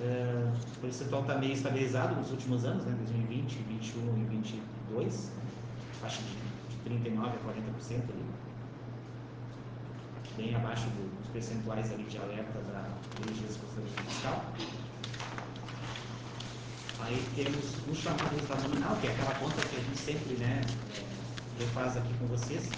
É, 0.00 0.52
o 0.76 0.80
percentual 0.80 1.20
está 1.22 1.34
meio 1.36 1.52
estabilizado 1.52 2.14
nos 2.16 2.30
últimos 2.30 2.64
anos, 2.64 2.84
né, 2.86 2.94
2020, 2.98 3.56
2021 3.56 4.00
e 4.00 4.04
2022, 4.24 5.30
faixa 6.00 6.22
de, 6.22 6.30
de 6.96 7.04
39% 7.04 7.26
a 7.26 7.28
40% 7.28 7.30
ali. 7.92 8.24
Bem 10.38 10.54
abaixo 10.54 10.86
do- 10.88 11.18
dos 11.20 11.28
percentuais 11.30 11.92
ali 11.92 12.04
de 12.04 12.16
alerta 12.16 12.58
da 12.72 12.84
Responsabilidade 13.46 14.02
Fiscal. 14.08 14.42
Aí 17.00 17.22
temos 17.36 17.74
o 17.86 17.94
chamado 17.94 18.30
resultado 18.30 18.62
nominal, 18.68 18.96
que 18.96 19.08
é 19.08 19.10
aquela 19.12 19.34
conta 19.34 19.60
que 19.68 19.76
a 19.76 19.80
gente 19.80 19.98
sempre 19.98 20.36
né, 20.36 20.62
é, 21.58 21.64
refaz 21.64 21.96
aqui 21.96 22.12
com 22.18 22.26
vocês. 22.26 22.68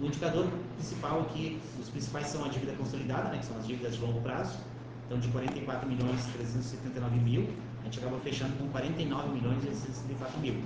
O, 0.00 0.06
indicador 0.06 0.46
principal 0.76 1.20
aqui, 1.22 1.60
os 1.80 1.88
principais 1.88 2.26
são 2.26 2.44
a 2.44 2.48
dívida 2.48 2.72
consolidada, 2.72 3.30
né, 3.30 3.38
que 3.38 3.46
são 3.46 3.56
as 3.56 3.66
dívidas 3.66 3.94
de 3.96 4.00
longo 4.00 4.20
prazo. 4.20 4.58
Então, 5.06 5.18
de 5.18 5.28
44 5.28 5.88
milhões 5.88 6.26
e 6.26 6.30
379 6.32 7.16
mil, 7.20 7.48
a 7.80 7.84
gente 7.84 7.98
acabou 7.98 8.18
fechando 8.20 8.54
com 8.56 8.68
49 8.68 9.28
milhões 9.28 9.62
e 9.64 9.68
864 9.68 10.40
mil. 10.40 10.62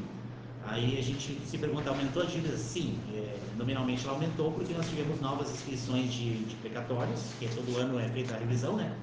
Aí 0.66 0.98
a 0.98 1.02
gente 1.02 1.40
se 1.46 1.58
pergunta, 1.58 1.90
aumentou 1.90 2.22
a 2.22 2.26
dívida? 2.26 2.56
Sim, 2.56 2.98
é, 3.14 3.38
nominalmente 3.56 4.04
ela 4.04 4.14
aumentou 4.14 4.52
porque 4.52 4.74
nós 4.74 4.88
tivemos 4.88 5.20
novas 5.20 5.50
inscrições 5.50 6.12
de, 6.12 6.44
de 6.44 6.54
precatórios, 6.56 7.20
que 7.38 7.48
todo 7.48 7.76
ano 7.78 7.98
é 7.98 8.08
feita 8.08 8.34
a 8.34 8.38
revisão, 8.38 8.76
né? 8.76 8.94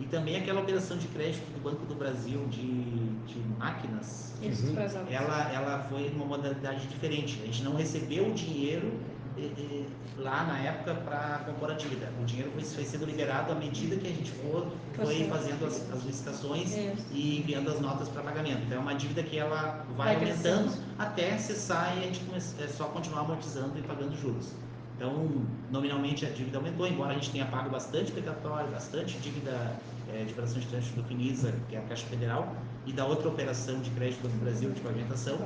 E 0.00 0.06
também 0.06 0.36
aquela 0.36 0.60
operação 0.60 0.96
de 0.96 1.06
crédito 1.08 1.44
do 1.52 1.62
Banco 1.62 1.84
do 1.84 1.94
Brasil 1.94 2.46
de, 2.48 3.09
de 3.26 3.38
máquinas, 3.58 4.30
Uhum. 4.42 4.74
ela, 5.10 5.52
ela 5.52 5.78
foi 5.90 6.08
numa 6.10 6.24
modalidade 6.24 6.86
diferente. 6.86 7.38
A 7.42 7.46
gente 7.46 7.62
não 7.62 7.74
recebeu 7.76 8.28
o 8.28 8.32
dinheiro 8.32 8.90
eh, 9.36 9.50
eh, 9.58 9.84
lá 10.16 10.44
na 10.44 10.58
época 10.60 10.94
para 10.94 11.42
compor 11.44 11.70
a 11.70 11.74
dívida. 11.74 12.10
O 12.20 12.24
dinheiro 12.24 12.50
foi, 12.52 12.64
foi 12.64 12.84
sendo 12.84 13.04
liberado 13.04 13.52
à 13.52 13.54
medida 13.54 13.96
que 13.96 14.06
a 14.06 14.10
gente 14.10 14.30
for, 14.30 14.66
foi 14.94 15.04
Você- 15.18 15.24
fazendo 15.28 15.66
as, 15.66 15.92
as 15.92 16.02
licitações 16.04 16.74
Isso. 16.74 17.06
e 17.12 17.38
enviando 17.40 17.70
as 17.70 17.80
notas 17.80 18.08
para 18.08 18.22
pagamento. 18.22 18.62
Então 18.66 18.78
é 18.78 18.80
uma 18.80 18.94
dívida 18.94 19.22
que 19.22 19.36
ela 19.38 19.84
Vai 19.96 20.14
vai, 20.14 20.14
aumentando 20.16 20.64
crescendo. 20.70 20.84
até 20.98 21.36
cessar 21.38 21.96
e 21.96 22.00
a 22.00 22.02
gente 22.04 22.22
é 22.62 22.66
só 22.68 22.84
continuar 22.86 23.20
amortizando 23.20 23.78
e 23.78 23.82
pagando 23.82 24.16
juros. 24.16 24.52
Então, 24.96 25.30
nominalmente 25.70 26.26
a 26.26 26.30
dívida 26.30 26.58
aumentou, 26.58 26.86
embora 26.86 27.10
a 27.10 27.14
gente 27.14 27.30
tenha 27.30 27.46
pago 27.46 27.70
bastante 27.70 28.12
precatório, 28.12 28.70
bastante 28.70 29.16
dívida 29.18 29.72
eh, 30.12 30.24
de 30.24 30.32
operação 30.32 30.60
de 30.60 30.66
crédito 30.66 30.94
do 30.96 31.04
FINISA, 31.04 31.52
que 31.68 31.76
é 31.76 31.78
a 31.78 31.82
Caixa 31.82 32.06
Federal, 32.06 32.54
e 32.86 32.92
da 32.92 33.04
outra 33.06 33.28
operação 33.28 33.78
de 33.80 33.90
crédito 33.90 34.22
do 34.22 34.40
Brasil 34.40 34.70
de 34.70 34.80
pavimentação, 34.80 35.36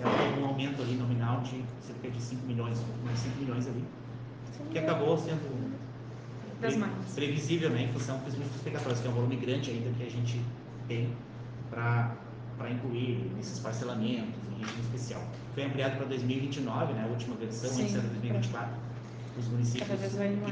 ela 0.00 0.12
teve 0.18 0.40
um 0.40 0.46
aumento 0.46 0.82
ali 0.82 0.94
nominal 0.94 1.40
de 1.40 1.64
cerca 1.86 2.10
de 2.10 2.20
5 2.22 2.46
milhões, 2.46 2.78
mais 3.04 3.16
de 3.18 3.24
5 3.24 3.40
milhões 3.40 3.66
ali, 3.66 3.84
que 4.72 4.78
acabou 4.78 5.16
sendo 5.18 5.76
pre- 6.60 6.68
previsível, 7.14 7.70
né, 7.70 7.82
em 7.82 7.92
função 7.92 8.18
principalmente 8.20 8.52
dos 8.52 8.62
precatórios, 8.62 9.00
que 9.00 9.06
é 9.06 9.10
um 9.10 9.14
volume 9.14 9.36
grande 9.36 9.70
ainda 9.70 9.90
que 9.98 10.02
a 10.04 10.10
gente 10.10 10.40
tem 10.88 11.08
para 11.70 12.70
incluir 12.70 13.30
nesses 13.36 13.58
parcelamentos, 13.58 14.32
em 14.50 14.60
regime 14.60 14.80
especial. 14.82 15.22
Foi 15.54 15.64
ampliado 15.64 15.96
para 15.96 16.06
2029, 16.06 16.92
né, 16.94 17.04
a 17.04 17.10
última 17.10 17.36
versão, 17.36 17.68
antes 17.70 17.94
era 17.94 18.02
2024, 18.08 18.74
os 19.38 19.48
municípios 19.48 19.88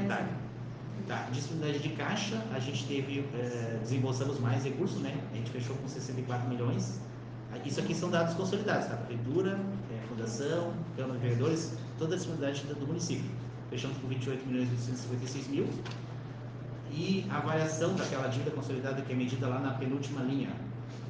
quitarem. 0.01 0.44
Tá, 1.07 1.27
disponibilidade 1.31 1.83
de 1.87 1.89
caixa, 1.95 2.41
a 2.51 2.59
gente 2.59 2.85
teve, 2.87 3.19
eh, 3.35 3.77
desembolsamos 3.81 4.39
mais 4.39 4.63
recursos, 4.63 4.99
né? 5.01 5.15
A 5.31 5.35
gente 5.35 5.51
fechou 5.51 5.75
com 5.75 5.87
64 5.87 6.49
milhões. 6.49 6.99
Isso 7.63 7.79
aqui 7.79 7.93
são 7.93 8.09
dados 8.09 8.33
consolidados, 8.33 8.87
tá? 8.87 8.95
Prefeitura, 8.95 9.59
eh, 9.91 9.99
Fundação, 10.09 10.73
Câmara 10.97 11.13
de 11.13 11.19
Vereadores, 11.19 11.73
toda 11.99 12.15
a 12.15 12.17
disponibilidade 12.17 12.63
do, 12.65 12.87
município. 12.87 13.29
Fechamos 13.69 13.97
com 13.99 14.07
28 14.07 14.47
milhões 14.47 14.67
e 14.69 14.71
856 14.71 15.47
mil. 15.47 15.67
E 16.91 17.25
a 17.29 17.39
variação 17.39 17.93
daquela 17.95 18.27
dívida 18.27 18.51
consolidada 18.51 19.01
que 19.01 19.11
é 19.11 19.15
medida 19.15 19.47
lá 19.47 19.59
na 19.59 19.71
penúltima 19.73 20.21
linha, 20.23 20.49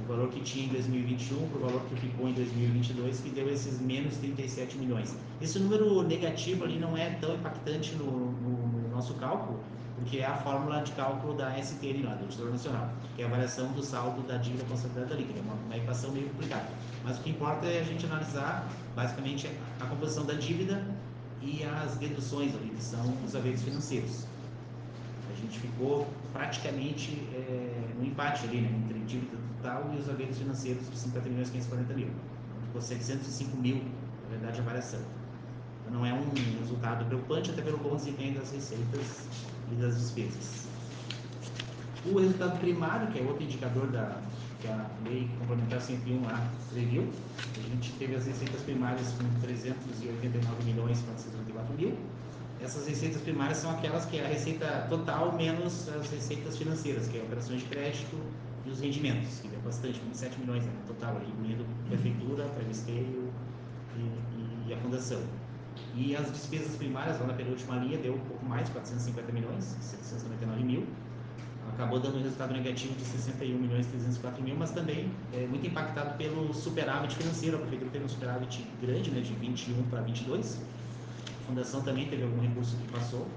o 0.03 0.07
valor 0.07 0.29
que 0.29 0.41
tinha 0.41 0.65
em 0.65 0.69
2021 0.69 1.47
para 1.49 1.57
o 1.57 1.61
valor 1.61 1.81
que 1.89 1.95
ficou 1.95 2.27
em 2.27 2.33
2022, 2.33 3.19
que 3.21 3.29
deu 3.29 3.49
esses 3.51 3.79
menos 3.79 4.17
37 4.17 4.77
milhões. 4.77 5.15
Esse 5.41 5.57
número 5.59 6.01
negativo 6.03 6.63
ali 6.65 6.79
não 6.79 6.97
é 6.97 7.11
tão 7.21 7.35
impactante 7.35 7.95
no, 7.95 8.05
no- 8.05 8.67
no 8.67 8.89
nosso 8.89 9.13
cálculo, 9.15 9.59
porque 9.95 10.17
é 10.17 10.25
a 10.25 10.35
fórmula 10.35 10.81
de 10.81 10.91
cálculo 10.91 11.33
da 11.35 11.57
STN 11.57 12.03
lá, 12.03 12.15
do 12.15 12.27
Tesouro 12.27 12.51
Nacional, 12.51 12.89
que 13.15 13.21
é 13.21 13.25
a 13.25 13.29
variação 13.29 13.71
do 13.71 13.81
saldo 13.81 14.21
da 14.23 14.37
dívida 14.37 14.65
consolidada 14.65 15.15
líquida, 15.15 15.39
é 15.39 15.41
uma, 15.41 15.53
uma 15.53 15.77
equação 15.77 16.11
meio 16.11 16.29
complicada. 16.29 16.67
Mas 17.03 17.17
o 17.17 17.21
que 17.21 17.29
importa 17.29 17.65
é 17.65 17.79
a 17.79 17.83
gente 17.83 18.05
analisar, 18.05 18.67
basicamente, 18.95 19.49
a 19.79 19.85
composição 19.85 20.25
da 20.25 20.33
dívida 20.33 20.85
e 21.41 21.63
as 21.63 21.95
deduções 21.97 22.53
ali, 22.55 22.69
que 22.69 22.83
são 22.83 23.13
os 23.25 23.35
haveres 23.35 23.63
financeiros. 23.63 24.25
A 25.31 25.35
gente 25.41 25.59
ficou 25.59 26.07
praticamente 26.33 27.27
é, 27.33 27.93
no 27.97 28.05
empate 28.05 28.45
ali, 28.45 28.61
né, 28.61 28.69
entre 28.83 28.99
dívida 29.05 29.37
total 29.57 29.91
e 29.93 29.97
os 29.97 30.09
haveres 30.09 30.37
financeiros 30.37 30.89
de 30.89 30.97
50 30.97 31.29
milhões 31.29 31.47
e 31.49 31.51
540 31.51 31.93
mil. 31.93 32.07
Então, 32.07 32.67
ficou 32.67 32.81
705 32.81 33.57
mil, 33.57 33.77
na 34.23 34.29
verdade, 34.29 34.59
a 34.59 34.63
variação. 34.63 34.99
Não 35.91 36.05
é 36.05 36.13
um 36.13 36.25
resultado 36.59 37.05
preocupante, 37.05 37.51
até 37.51 37.61
pelo 37.61 37.77
bom 37.77 37.95
desempenho 37.95 38.39
das 38.39 38.51
receitas 38.51 39.27
e 39.71 39.75
das 39.75 39.95
despesas. 39.95 40.65
O 42.05 42.19
resultado 42.19 42.59
primário, 42.59 43.07
que 43.11 43.19
é 43.19 43.21
outro 43.23 43.43
indicador 43.43 43.87
da, 43.87 44.19
que 44.61 44.67
a 44.67 44.85
Lei 45.05 45.29
Complementar 45.39 45.81
101 45.81 46.21
lá 46.23 46.51
previu, 46.71 47.07
a 47.57 47.69
gente 47.69 47.91
teve 47.93 48.15
as 48.15 48.25
receitas 48.25 48.61
primárias 48.61 49.07
com 49.13 49.39
389 49.41 50.63
milhões 50.63 51.01
494 51.01 51.73
mil. 51.75 51.97
Essas 52.61 52.87
receitas 52.87 53.21
primárias 53.21 53.57
são 53.57 53.71
aquelas 53.71 54.05
que 54.05 54.17
é 54.17 54.25
a 54.25 54.27
receita 54.27 54.85
total 54.89 55.33
menos 55.33 55.89
as 55.89 56.09
receitas 56.09 56.57
financeiras, 56.57 57.07
que 57.07 57.17
é 57.17 57.21
operações 57.21 57.61
de 57.61 57.67
crédito 57.67 58.15
e 58.65 58.69
os 58.69 58.79
rendimentos, 58.79 59.39
que 59.39 59.47
deu 59.47 59.59
bastante, 59.59 59.99
27 59.99 60.39
milhões 60.39 60.63
né, 60.63 60.71
no 60.81 60.93
total, 60.93 61.17
ali, 61.17 61.27
incluindo 61.27 61.65
prefeitura, 61.87 62.45
pré-esteio 62.55 63.29
e, 63.95 63.99
e- 63.99 64.69
e 64.69 64.73
a 64.73 64.77
fundação. 64.77 65.21
E 65.95 66.15
as 66.15 66.31
despesas 66.31 66.75
primárias, 66.75 67.19
lá 67.19 67.27
na 67.27 67.33
penúltima 67.33 67.75
linha, 67.77 67.97
deu 67.97 68.15
um 68.15 68.19
pouco 68.19 68.45
mais, 68.45 68.69
450 68.69 69.31
milhões, 69.31 69.63
799 69.81 70.63
mil. 70.63 70.85
Acabou 71.73 71.99
dando 71.99 72.17
um 72.17 72.21
resultado 72.21 72.53
negativo 72.53 72.93
de 72.95 73.03
61 73.03 73.57
milhões 73.57 73.87
304 73.87 74.41
mil, 74.43 74.55
mas 74.55 74.71
também 74.71 75.11
é 75.33 75.45
muito 75.47 75.65
impactado 75.65 76.15
pelo 76.17 76.53
superávit 76.53 77.15
financeiro. 77.15 77.57
A 77.57 77.59
prefeitura 77.59 77.91
teve 77.91 78.05
um 78.05 78.09
superávit 78.09 78.65
grande, 78.81 79.09
né, 79.11 79.19
de 79.21 79.33
21 79.33 79.83
para 79.83 80.01
22. 80.01 80.61
A 81.41 81.47
fundação 81.47 81.81
também 81.81 82.07
teve 82.07 82.23
algum 82.23 82.41
recurso 82.41 82.77
que 82.77 82.87
passou. 82.89 83.27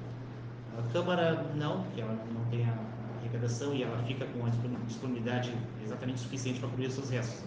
A 0.79 0.93
Câmara 0.93 1.47
não, 1.57 1.83
porque 1.85 2.01
ela 2.01 2.17
não 2.33 2.45
tem 2.51 2.65
a 2.65 2.75
arrecadação 3.19 3.75
e 3.75 3.83
ela 3.83 4.01
fica 4.05 4.25
com 4.27 4.47
a 4.47 4.49
disponi- 4.49 4.79
disponibilidade 4.87 5.53
exatamente 5.85 6.21
suficiente 6.21 6.61
para 6.61 6.69
cobrir 6.69 6.87
os 6.87 6.95
seus 6.95 7.11
restos. 7.11 7.43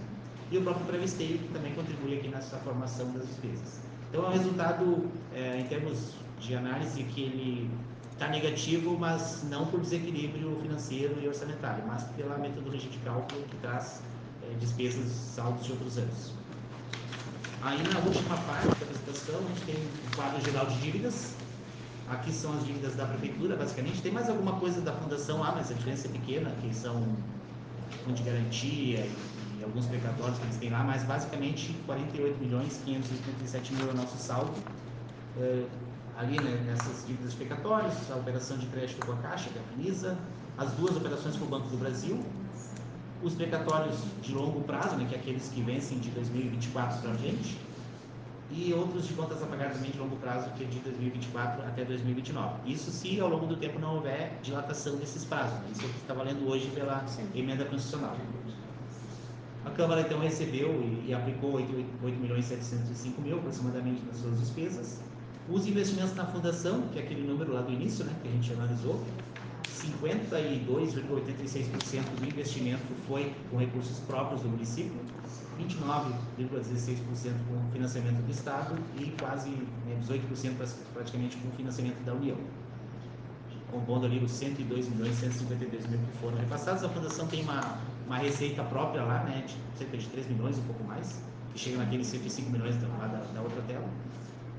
E 0.51 0.57
o 0.57 0.61
próprio 0.61 0.85
Prevesteio, 0.85 1.37
que 1.37 1.47
também 1.53 1.73
contribui 1.73 2.17
aqui 2.17 2.27
nessa 2.27 2.57
formação 2.57 3.09
das 3.13 3.25
despesas. 3.25 3.90
Então 4.11 4.25
é 4.25 4.27
um 4.27 4.31
resultado, 4.33 5.09
é, 5.33 5.61
em 5.61 5.63
termos 5.67 6.15
de 6.37 6.53
análise, 6.53 7.01
que 7.01 7.21
ele 7.21 7.71
está 8.11 8.27
negativo, 8.27 8.97
mas 8.99 9.41
não 9.49 9.65
por 9.67 9.79
desequilíbrio 9.79 10.59
financeiro 10.61 11.17
e 11.23 11.29
orçamentário, 11.29 11.81
mas 11.87 12.03
pela 12.17 12.37
metodologia 12.37 12.89
de 12.89 12.97
cálculo 12.99 13.41
que 13.43 13.55
traz 13.57 14.03
é, 14.43 14.53
despesas 14.59 15.09
saldos 15.09 15.65
de 15.65 15.71
outros 15.71 15.97
anos. 15.97 16.33
Aí 17.61 17.81
na 17.83 17.99
última 17.99 18.35
parte 18.35 18.67
da 18.67 18.73
apresentação, 18.73 19.39
a 19.39 19.47
gente 19.47 19.61
tem 19.65 19.75
o 19.75 20.15
quadro 20.17 20.41
geral 20.43 20.65
de 20.65 20.81
dívidas. 20.81 21.33
Aqui 22.09 22.33
são 22.33 22.53
as 22.57 22.65
dívidas 22.65 22.95
da 22.95 23.05
prefeitura, 23.05 23.55
basicamente. 23.55 24.01
Tem 24.01 24.11
mais 24.11 24.27
alguma 24.27 24.59
coisa 24.59 24.81
da 24.81 24.91
fundação 24.91 25.39
lá, 25.39 25.53
mas 25.55 25.71
a 25.71 25.73
diferença 25.73 26.09
é 26.09 26.11
pequena, 26.11 26.51
que 26.59 26.75
são 26.75 27.01
fundo 28.03 28.15
de 28.15 28.23
garantia 28.23 28.99
e, 28.99 29.15
e 29.61 29.63
alguns 29.63 29.85
precatórios 29.85 30.37
que 30.39 30.45
eles 30.45 30.57
têm 30.57 30.69
lá, 30.71 30.83
mas 30.83 31.03
basicamente 31.03 31.73
48 31.85 32.43
milhões 32.43 32.81
557 32.83 33.73
mil 33.75 33.87
é 33.87 33.91
o 33.91 33.95
nosso 33.95 34.17
saldo. 34.17 34.51
É, 35.39 35.65
ali 36.17 36.39
né, 36.41 36.63
nessas 36.65 37.05
dívidas 37.05 37.31
de 37.31 37.37
precatórios, 37.37 37.93
a 38.11 38.15
operação 38.15 38.57
de 38.57 38.65
crédito 38.67 39.05
com 39.05 39.13
a 39.13 39.17
Caixa, 39.17 39.49
que 39.49 39.57
é 39.57 39.61
a 39.61 39.75
Finisa, 39.75 40.17
as 40.57 40.71
duas 40.73 40.95
operações 40.97 41.37
com 41.37 41.45
o 41.45 41.47
Banco 41.47 41.67
do 41.69 41.77
Brasil, 41.77 42.19
os 43.23 43.33
precatórios 43.35 43.97
de 44.21 44.33
longo 44.33 44.61
prazo, 44.61 44.95
né, 44.95 45.05
que 45.07 45.15
é 45.15 45.17
aqueles 45.19 45.47
que 45.47 45.61
vencem 45.61 45.99
de 45.99 46.09
2024 46.09 47.01
para 47.01 47.13
frente, 47.13 47.57
e 48.53 48.73
outros 48.73 49.07
de 49.07 49.13
contas 49.13 49.41
a 49.41 49.45
pagar 49.45 49.71
também 49.71 49.91
de 49.91 49.97
longo 49.97 50.17
prazo, 50.17 50.49
que 50.57 50.63
é 50.63 50.67
de 50.67 50.79
2024 50.79 51.63
até 51.63 51.85
2029. 51.85 52.69
Isso 52.69 52.91
se 52.91 53.17
ao 53.19 53.29
longo 53.29 53.45
do 53.45 53.55
tempo 53.55 53.79
não 53.79 53.95
houver 53.95 54.37
dilatação 54.43 54.97
desses 54.97 55.23
prazos. 55.23 55.53
né? 55.59 55.67
Isso 55.71 55.83
é 55.83 55.85
o 55.85 55.89
que 55.89 55.99
está 55.99 56.13
valendo 56.13 56.45
hoje 56.49 56.69
pela 56.75 57.07
Sim. 57.07 57.25
emenda 57.33 57.63
constitucional. 57.63 58.17
A 59.65 59.69
Câmara 59.69 60.01
então 60.01 60.19
recebeu 60.19 60.69
e, 60.81 61.05
e 61.09 61.13
aplicou 61.13 61.53
8, 61.53 61.85
8 62.03 62.19
milhões 62.19 62.45
705 62.45 63.21
mil 63.21 63.37
aproximadamente 63.37 64.01
nas 64.05 64.17
suas 64.17 64.39
despesas. 64.39 64.99
Os 65.49 65.65
investimentos 65.67 66.15
na 66.15 66.25
fundação, 66.25 66.81
que 66.93 66.99
é 66.99 67.03
aquele 67.03 67.27
número 67.27 67.53
lá 67.53 67.61
do 67.61 67.71
início, 67.71 68.03
né, 68.05 68.13
que 68.21 68.27
a 68.27 68.31
gente 68.31 68.51
analisou, 68.53 68.99
52,86% 69.81 72.19
do 72.19 72.25
investimento 72.27 72.81
foi 73.07 73.33
com 73.49 73.57
recursos 73.57 73.97
próprios 73.99 74.41
do 74.41 74.49
município, 74.49 74.93
29,16% 75.59 77.33
com 77.47 77.71
financiamento 77.71 78.21
do 78.25 78.31
Estado 78.31 78.75
e 78.97 79.11
quase 79.19 79.49
né, 79.49 79.99
18% 80.07 80.55
pra- 80.57 80.67
praticamente 80.93 81.37
com 81.37 81.49
financiamento 81.51 82.03
da 82.03 82.13
União. 82.13 82.37
Compondo 83.71 84.05
ali 84.05 84.19
os 84.23 84.31
102 84.31 84.89
milhões 84.89 85.15
152 85.17 85.87
mil 85.87 85.99
que 85.99 86.17
foram 86.19 86.37
repassados. 86.37 86.83
A 86.83 86.89
fundação 86.89 87.25
tem 87.27 87.41
uma, 87.43 87.77
uma 88.05 88.17
receita 88.17 88.63
própria 88.63 89.03
lá, 89.03 89.23
né, 89.23 89.43
de 89.45 89.55
cerca 89.77 89.97
de 89.97 90.07
3 90.07 90.27
milhões, 90.27 90.57
um 90.57 90.63
pouco 90.63 90.83
mais, 90.83 91.15
que 91.53 91.59
chega 91.59 91.77
naqueles 91.77 92.07
105 92.07 92.49
milhões 92.49 92.75
da, 92.77 92.87
lá 92.87 93.07
da, 93.07 93.19
da 93.33 93.41
outra 93.41 93.61
tela, 93.63 93.87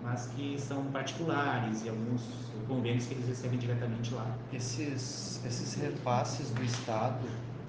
mas 0.02 0.26
que 0.36 0.56
são 0.60 0.82
particulares 0.86 1.84
e 1.84 1.88
alguns 1.88 2.22
convênios 2.68 3.06
que 3.06 3.14
eles 3.14 3.28
recebem 3.28 3.58
diretamente 3.58 4.12
lá. 4.14 4.26
Esses, 4.52 5.40
esses 5.46 5.74
repasses 5.74 6.50
do 6.50 6.62
Estado, 6.64 7.18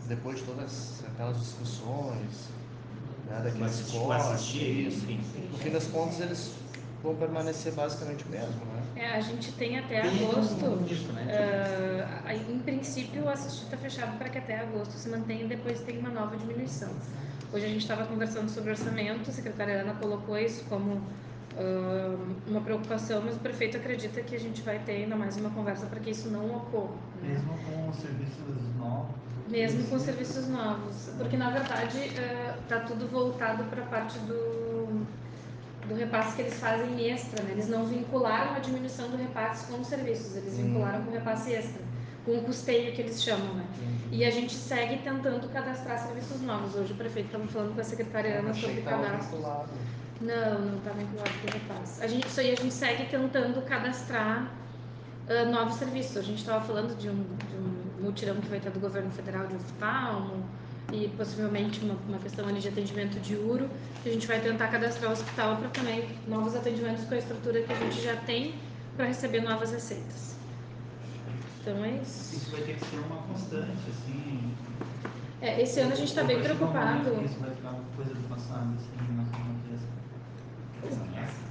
depois 0.08 0.40
de 0.40 0.44
todas 0.46 1.04
aquelas 1.14 1.38
discussões, 1.40 2.50
né, 3.28 3.42
daqueles 3.44 3.80
Assistir- 3.80 4.00
cortes, 4.00 5.04
no 5.52 5.58
fim 5.60 5.70
das 5.72 5.86
contas 5.88 6.20
eles 6.20 6.54
vão 7.04 7.16
permanecer 7.16 7.74
basicamente 7.74 8.26
o 8.26 8.30
mesmo, 8.30 8.66
né? 8.66 8.73
É, 8.96 9.16
a 9.16 9.22
gente 9.22 9.52
tem 9.54 9.80
até 9.80 10.02
agosto. 10.02 10.66
aí, 12.26 12.46
em 12.50 12.60
princípio, 12.60 13.24
o 13.24 13.30
assistir 13.30 13.64
está 13.66 13.78
fechado 13.78 14.18
para 14.18 14.30
que 14.30 14.38
até 14.38 14.60
agosto 14.60 14.92
se 14.92 15.10
mantenha 15.10 15.44
e 15.46 15.48
depois 15.48 15.80
tem 15.82 15.98
uma 15.98 16.10
nova 16.10 16.36
diminuição. 16.38 16.90
Hoje 17.52 17.66
a 17.66 17.70
gente 17.70 17.82
estava 17.82 18.06
conversando 18.06 18.50
sobre 18.50 18.72
orçamento, 18.72 19.30
a 19.30 19.34
secretária 19.34 19.82
Ana 19.82 19.94
colocou 19.96 20.38
isso 20.38 20.64
como 20.66 21.02
ah, 21.58 22.16
uma 22.48 22.62
preocupação, 22.62 23.22
mas 23.26 23.36
o 23.36 23.40
prefeito 23.40 23.78
acredita 23.78 24.22
que 24.22 24.36
a 24.36 24.40
gente 24.40 24.62
vai 24.62 24.80
ter 24.80 25.04
ainda 25.04 25.16
mais 25.16 25.38
uma 25.38 25.50
conversa 25.52 25.86
para 25.88 26.00
que 26.00 26.10
isso 26.12 26.30
não 26.30 26.56
ocorra. 26.56 26.94
né? 27.22 27.30
Mesmo 27.30 27.54
com 27.66 27.90
os 27.90 27.96
serviços 27.98 28.76
novos. 28.78 29.16
Mesmo 29.50 29.84
com 29.88 29.96
esse- 29.98 30.06
serviços 30.06 30.48
novos. 30.48 31.10
Porque, 31.18 31.36
na 31.38 31.50
verdade, 31.52 31.98
está 32.64 32.80
tudo 32.80 33.08
voltado 33.08 33.64
para 33.66 33.82
a 33.84 33.86
parte 33.86 34.18
do, 34.20 34.63
do 35.94 36.00
repasse 36.00 36.36
que 36.36 36.42
eles 36.42 36.56
fazem 36.56 37.10
extra. 37.10 37.44
Né? 37.44 37.52
Eles 37.52 37.70
não 37.70 37.86
vincularam 37.86 38.56
a 38.56 38.60
diminuição 38.60 39.10
do 39.10 39.18
repasse 39.18 39.72
com 39.72 39.80
os 39.80 39.88
serviços, 39.88 40.36
eles 40.36 40.54
Hum. 40.54 40.64
vincularam 40.64 41.04
com 41.04 41.12
o 41.12 41.14
repasse 41.14 41.54
extra, 41.54 41.82
com 42.26 42.32
o 42.38 42.42
custeio 42.44 42.94
que 42.94 43.02
eles 43.02 43.22
chamam. 43.24 43.54
Né? 43.56 43.66
E 44.12 44.26
a 44.26 44.32
gente 44.32 44.54
segue 44.54 44.98
tentando 44.98 45.48
cadastrar 45.50 46.00
serviços 46.00 46.42
novos. 46.42 46.76
Hoje 46.76 46.94
o 46.94 46.96
prefeito 46.96 47.28
estava 47.28 47.48
falando 47.48 47.76
com 47.76 47.82
a 47.82 47.84
secretária 47.84 48.40
Ana 48.40 48.54
sobre 48.54 48.76
vinculado. 48.76 49.72
Não, 50.22 50.60
não 50.60 50.78
está 50.78 50.92
vinculado 50.92 51.32
com 51.42 51.48
o 51.48 51.52
repasse. 51.52 52.04
A 52.04 52.08
gente, 52.08 52.28
isso 52.28 52.40
aí 52.40 52.52
a 52.52 52.56
gente 52.56 52.74
segue 52.74 53.06
tentando 53.06 53.62
cadastrar 53.64 54.52
ah, 55.30 55.46
novos 55.46 55.76
serviços. 55.76 56.18
A 56.18 56.22
gente 56.22 56.40
estava 56.40 56.64
falando 56.64 56.96
de 56.98 57.10
um, 57.10 57.24
de 57.24 57.56
um 57.56 58.06
mutirão 58.06 58.36
que 58.36 58.48
vai 58.48 58.60
ter 58.60 58.70
do 58.70 58.80
governo 58.80 59.10
federal 59.12 59.48
de 59.48 59.56
oftalmo 59.56 60.44
e 60.92 61.08
possivelmente 61.10 61.80
uma, 61.84 61.96
uma 62.08 62.20
questão 62.20 62.48
ali 62.48 62.60
de 62.60 62.68
atendimento 62.68 63.20
de 63.20 63.36
URO, 63.36 63.70
que 64.02 64.10
a 64.10 64.12
gente 64.12 64.28
vai 64.28 64.40
tentar 64.40 64.68
cadastrar 64.68 65.10
o 65.10 65.14
hospital 65.14 65.58
para 65.58 65.70
também 65.70 66.10
novos 66.28 66.56
atendimentos 66.56 67.06
com 67.06 67.14
a 67.14 67.18
estrutura 67.18 67.62
que 67.62 67.72
a 67.72 67.76
gente 67.76 68.02
já 68.02 68.16
tem 68.18 68.56
para 68.96 69.06
receber 69.06 69.42
novas 69.42 69.72
receitas. 69.72 70.36
Então 71.62 71.84
é 71.84 71.92
isso. 72.04 72.36
Isso 72.36 72.52
vai 72.52 72.62
ter 72.62 72.76
que 72.76 72.86
ser 72.86 72.98
uma 72.98 73.22
constante, 73.24 73.90
assim. 73.90 74.54
É, 75.42 75.62
esse 75.62 75.80
ano 75.80 75.94
a 75.94 75.96
gente 75.96 76.10
está 76.10 76.24
bem 76.24 76.42
preocupado. 76.42 77.10
Isso 77.24 77.40
vai 77.40 77.52
ficar 77.52 77.70
uma 77.70 77.84
coisa 77.96 78.14
do 78.14 78.30
passado, 78.30 78.74
assim, 78.76 78.90
ter 78.98 79.14
essa- 80.88 81.04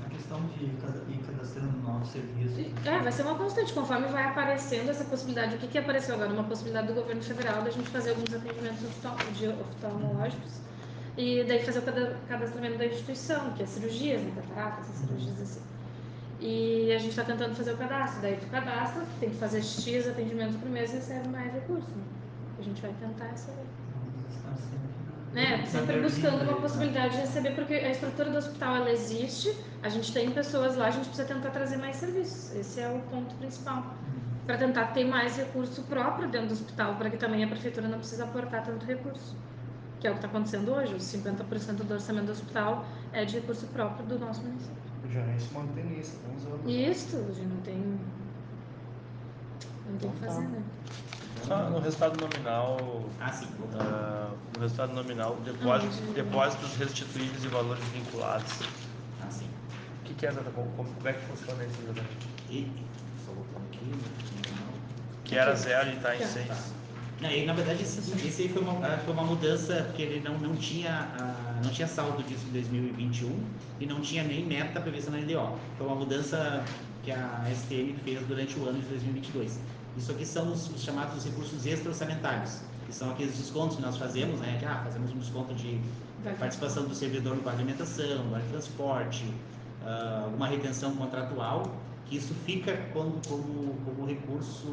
A 0.04 0.08
questão 0.10 0.40
de 0.46 0.64
ir 0.64 0.78
cadastrando 1.26 1.78
novos 1.78 2.08
serviços. 2.10 2.58
É, 2.86 2.98
vai 3.00 3.12
ser 3.12 3.22
uma 3.22 3.34
constante, 3.34 3.72
conforme 3.72 4.06
vai 4.08 4.24
aparecendo 4.24 4.90
essa 4.90 5.04
possibilidade. 5.04 5.56
O 5.56 5.58
que, 5.58 5.66
que 5.68 5.78
apareceu 5.78 6.14
agora? 6.14 6.32
Uma 6.32 6.44
possibilidade 6.44 6.88
do 6.88 6.94
governo 6.94 7.22
federal 7.22 7.62
da 7.62 7.70
gente 7.70 7.88
fazer 7.90 8.10
alguns 8.10 8.32
atendimentos 8.34 8.82
oftalmológicos 8.84 10.52
e 11.16 11.44
daí 11.44 11.62
fazer 11.64 11.78
o 11.80 11.82
cada- 11.82 12.16
cadastramento 12.28 12.78
da 12.78 12.86
instituição, 12.86 13.52
que 13.52 13.62
é 13.62 13.66
cirurgias, 13.66 14.22
né, 14.22 14.32
cataratas, 14.36 14.86
cirurgias 14.86 15.40
assim. 15.40 15.60
E 16.40 16.92
a 16.92 16.98
gente 16.98 17.10
está 17.10 17.24
tentando 17.24 17.54
fazer 17.54 17.72
o 17.72 17.76
cadastro. 17.76 18.20
Daí 18.22 18.36
tu 18.36 18.46
cadastra, 18.48 19.04
tem 19.20 19.30
que 19.30 19.36
fazer 19.36 19.62
X 19.62 20.08
atendimentos 20.08 20.56
por 20.56 20.68
mês 20.68 20.90
e 20.92 20.96
recebe 20.96 21.28
mais 21.28 21.52
recursos. 21.52 21.88
Né? 21.88 22.02
A 22.58 22.62
gente 22.62 22.82
vai 22.82 22.92
tentar 23.00 23.26
essa 23.26 23.52
na- 23.52 23.62
né, 25.32 25.56
na 25.56 25.66
sempre 25.66 26.00
buscando 26.00 26.42
uma 26.42 26.54
tá? 26.54 26.60
possibilidade 26.60 27.14
de 27.14 27.20
receber, 27.22 27.54
porque 27.54 27.74
a 27.74 27.90
estrutura 27.90 28.30
do 28.30 28.38
hospital 28.38 28.76
ela 28.76 28.90
existe, 28.90 29.56
a 29.82 29.88
gente 29.88 30.12
tem 30.12 30.30
pessoas 30.30 30.76
lá, 30.76 30.86
a 30.86 30.90
gente 30.90 31.06
precisa 31.08 31.26
tentar 31.26 31.50
trazer 31.50 31.76
mais 31.78 31.96
serviços. 31.96 32.54
Esse 32.54 32.80
é 32.80 32.88
o 32.88 33.00
ponto 33.10 33.34
principal. 33.36 33.94
Para 34.46 34.58
tentar 34.58 34.86
ter 34.88 35.04
mais 35.04 35.36
recurso 35.36 35.82
próprio 35.84 36.28
dentro 36.28 36.48
do 36.48 36.52
hospital, 36.54 36.96
para 36.96 37.08
que 37.10 37.16
também 37.16 37.44
a 37.44 37.48
prefeitura 37.48 37.88
não 37.88 37.98
precise 37.98 38.22
aportar 38.22 38.64
tanto 38.64 38.84
recurso. 38.84 39.36
Que 40.00 40.08
é 40.08 40.10
o 40.10 40.14
que 40.14 40.18
está 40.18 40.28
acontecendo 40.28 40.72
hoje, 40.72 40.94
os 40.94 41.04
50% 41.04 41.84
do 41.84 41.94
orçamento 41.94 42.26
do 42.26 42.32
hospital 42.32 42.84
é 43.12 43.24
de 43.24 43.36
recurso 43.36 43.66
próprio 43.68 44.04
do 44.04 44.18
nosso 44.18 44.42
município. 44.42 44.82
O 45.04 45.10
Jarense 45.12 45.48
mantém 45.54 45.84
nisso, 45.84 46.18
há 46.26 46.34
uns 46.34 46.46
anos. 46.46 46.60
E 46.66 46.90
isso, 46.90 47.16
a 47.16 47.32
gente 47.32 47.46
não 47.46 47.60
tem. 47.62 47.98
Não 49.88 49.98
tem 49.98 50.10
o 50.10 50.12
que 50.12 50.18
Então 50.18 50.20
tá. 50.20 50.26
fazer, 50.26 50.48
né? 50.48 50.62
Só 51.46 51.58
no 51.70 51.80
resultado 51.80 52.20
nominal, 52.20 53.04
Ah, 53.20 53.32
sim, 53.32 53.46
ah, 53.78 54.30
no 54.54 54.60
resultado 54.60 54.92
nominal, 54.94 55.36
depósitos, 55.44 55.98
Onde? 56.00 56.12
depósitos 56.12 56.76
restituídos 56.76 57.44
e 57.44 57.48
valores 57.48 57.82
vinculados. 57.92 58.52
Ah, 59.22 59.30
sim. 59.30 59.46
O 60.00 60.04
que, 60.04 60.14
que 60.14 60.26
é 60.26 60.30
exatamente? 60.30 60.54
Como, 60.54 60.70
como 60.94 61.08
é 61.08 61.12
que 61.12 61.20
funciona 61.26 61.64
isso 61.64 61.78
exatamente? 61.82 62.28
E, 62.50 62.70
só 63.26 63.32
voltando 63.32 63.64
aqui, 63.72 63.84
né? 63.84 64.72
Que 65.24 65.36
era 65.36 65.54
zero 65.54 65.90
e 65.90 65.94
está 65.94 66.14
em 66.14 66.20
Tá. 66.20 66.26
seis. 66.26 66.72
Não, 67.20 67.30
e, 67.30 67.46
na 67.46 67.52
verdade, 67.52 67.82
esse, 67.82 67.98
esse 68.26 68.42
aí 68.42 68.48
foi 68.48 68.62
uma, 68.62 68.72
ah, 68.86 68.98
foi 69.04 69.12
uma 69.14 69.22
mudança, 69.24 69.82
porque 69.86 70.02
ele 70.02 70.20
não, 70.28 70.36
não, 70.38 70.56
tinha, 70.56 71.08
ah, 71.18 71.60
não 71.62 71.70
tinha 71.70 71.86
saldo 71.88 72.22
disso 72.24 72.44
em 72.48 72.52
2021 72.52 73.44
e 73.80 73.86
não 73.86 74.00
tinha 74.00 74.22
nem 74.24 74.44
meta 74.44 74.80
prevista 74.80 75.10
na 75.10 75.18
LDO. 75.18 75.56
Foi 75.78 75.86
uma 75.86 75.96
mudança 75.96 76.64
que 77.04 77.10
a 77.12 77.44
STM 77.52 77.96
fez 78.04 78.24
durante 78.26 78.58
o 78.58 78.68
ano 78.68 78.80
de 78.80 78.86
2022. 78.86 79.58
Isso 79.96 80.10
aqui 80.12 80.24
são 80.24 80.52
os, 80.52 80.68
os 80.70 80.82
chamados 80.82 81.24
recursos 81.24 81.66
extra-orçamentários, 81.66 82.60
que 82.86 82.94
são 82.94 83.10
aqueles 83.10 83.36
descontos 83.36 83.76
que 83.76 83.82
nós 83.82 83.96
fazemos, 83.96 84.40
né? 84.40 84.56
Que, 84.58 84.64
ah, 84.64 84.80
fazemos 84.84 85.12
um 85.12 85.18
desconto 85.18 85.54
de 85.54 85.80
participação 86.38 86.84
do 86.84 86.94
servidor 86.94 87.36
no 87.36 87.42
vale 87.42 87.58
alimentação, 87.58 88.30
vale 88.30 88.44
transporte, 88.50 89.24
ah, 89.84 90.22
alguma 90.24 90.46
retenção 90.46 90.94
contratual, 90.96 91.70
que 92.06 92.16
isso 92.16 92.34
fica 92.46 92.76
como, 92.92 93.20
como, 93.26 93.74
como 93.84 94.06
recurso 94.06 94.66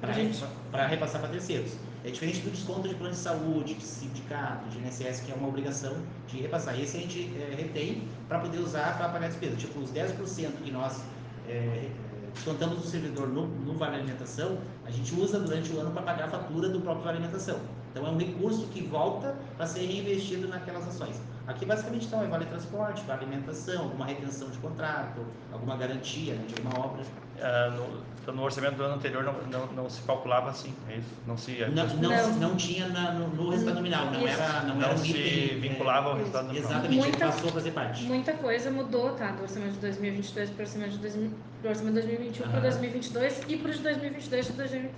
Pra 0.00 0.12
gente. 0.12 0.44
para 0.72 0.86
repassar 0.86 1.20
para 1.20 1.30
terceiros. 1.30 1.74
É 2.04 2.10
diferente 2.10 2.40
do 2.40 2.50
desconto 2.50 2.88
de 2.88 2.94
plano 2.96 3.14
de 3.14 3.20
saúde, 3.20 3.74
de 3.74 3.84
sindicato, 3.84 4.68
de 4.68 4.78
INSS, 4.78 5.20
que 5.20 5.30
é 5.30 5.34
uma 5.36 5.46
obrigação 5.46 5.94
de 6.26 6.38
repassar. 6.38 6.78
Esse 6.78 6.96
a 6.96 7.00
gente 7.00 7.30
eh, 7.36 7.54
retém 7.56 8.08
para 8.28 8.40
poder 8.40 8.58
usar 8.58 8.98
para 8.98 9.08
pagar 9.10 9.28
despesa. 9.28 9.54
Tipo, 9.54 9.78
os 9.78 9.92
10% 9.92 10.50
que 10.64 10.72
nós 10.72 11.00
eh, 11.48 11.88
descontamos 12.34 12.78
do 12.78 12.86
servidor 12.86 13.28
no, 13.28 13.46
no 13.46 13.74
Vale 13.74 13.96
Alimentação, 13.96 14.58
a 14.84 14.90
gente 14.90 15.14
usa 15.14 15.38
durante 15.38 15.72
o 15.72 15.80
ano 15.80 15.90
para 15.90 16.02
pagar 16.02 16.24
a 16.24 16.28
fatura 16.28 16.68
do 16.68 16.80
próprio 16.80 17.04
Vale 17.04 17.18
Alimentação. 17.18 17.58
Então 17.90 18.06
é 18.06 18.10
um 18.10 18.16
recurso 18.16 18.66
que 18.68 18.82
volta 18.82 19.36
para 19.56 19.66
ser 19.66 19.80
reinvestido 19.80 20.48
naquelas 20.48 20.88
ações. 20.88 21.20
Aqui 21.52 21.66
basicamente 21.66 22.06
então 22.06 22.22
é 22.22 22.26
vale 22.26 22.46
transporte, 22.46 23.02
vale 23.06 23.24
alimentação, 23.24 23.82
alguma 23.84 24.06
retenção 24.06 24.48
de 24.50 24.58
contrato, 24.58 25.20
alguma 25.52 25.76
garantia 25.76 26.34
né, 26.34 26.44
de 26.48 26.54
alguma 26.54 26.86
obra. 26.86 27.04
Ah, 27.40 27.70
no, 27.76 28.02
então, 28.22 28.34
no 28.34 28.42
orçamento 28.42 28.76
do 28.76 28.84
ano 28.84 28.94
anterior 28.94 29.24
não, 29.24 29.34
não, 29.50 29.66
não 29.72 29.90
se 29.90 30.00
calculava 30.02 30.48
assim, 30.50 30.72
é 30.88 30.96
isso? 30.96 31.08
Não 31.26 31.36
se, 31.36 31.58
Não, 31.74 31.86
não, 31.96 32.10
Não. 32.10 32.32
não 32.50 32.56
tinha 32.56 32.88
na- 32.88 33.12
no, 33.12 33.28
no 33.28 33.50
resultado 33.50 33.74
nominal, 33.76 34.06
não 34.06 34.24
Isso. 34.24 34.40
era, 34.40 34.62
não 34.62 34.76
não 34.76 34.82
era 34.84 34.94
um 34.94 34.98
se 34.98 35.10
item, 35.10 35.56
é, 35.56 35.60
vinculava 35.60 36.10
ao 36.10 36.16
resultado 36.16 36.46
nominal. 36.46 36.70
Exatamente, 36.70 37.00
Muita- 37.00 37.26
passou 37.26 37.48
a 37.48 37.52
fazer 37.52 37.70
parte. 37.72 38.04
Muita 38.04 38.32
coisa 38.34 38.70
mudou, 38.70 39.10
tá? 39.14 39.32
Do 39.32 39.42
orçamento 39.42 39.72
de 39.72 39.78
2022 39.80 40.50
para 40.50 40.58
o 40.62 40.66
orçamento 40.66 40.90
de 40.92 40.98
2000 40.98 41.30
pro 41.60 41.68
orçamento 41.70 41.94
de 41.94 42.00
2021 42.02 42.42
para 42.44 42.52
Aham. 42.54 42.60
2022 42.62 43.40
e 43.48 43.56
para 43.56 43.70
o 43.70 43.74
de 43.74 43.78
2022 43.80 44.48
e 44.48 44.52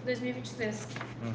2023. 0.05 0.89
Uhum. 1.23 1.33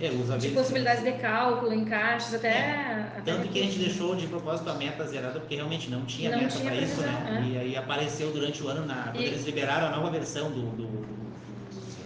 É, 0.00 0.08
os 0.10 0.42
De 0.42 0.48
possibilidades 0.50 1.04
de 1.04 1.12
cálculo, 1.12 1.74
encaixes, 1.74 2.32
até. 2.32 2.70
até 3.18 3.32
Tanto 3.32 3.48
que 3.48 3.58
a 3.60 3.62
gente 3.64 3.78
deixou 3.78 4.16
de 4.16 4.26
propósito 4.28 4.70
a 4.70 4.74
meta 4.74 5.06
zerada, 5.06 5.38
porque 5.40 5.56
realmente 5.56 5.90
não 5.90 6.06
tinha 6.06 6.30
Não 6.30 6.38
meta 6.38 6.58
para 6.58 6.74
isso, 6.76 7.02
né? 7.02 7.42
é. 7.44 7.48
E 7.50 7.58
aí 7.58 7.76
apareceu 7.76 8.32
durante 8.32 8.62
o 8.62 8.68
ano, 8.68 8.86
na, 8.86 9.04
quando 9.04 9.16
E- 9.20 9.24
eles 9.26 9.44
liberaram 9.44 9.88
a 9.88 9.90
nova 9.90 10.08
versão 10.10 10.50
do- 10.50 10.70
do 10.70 11.19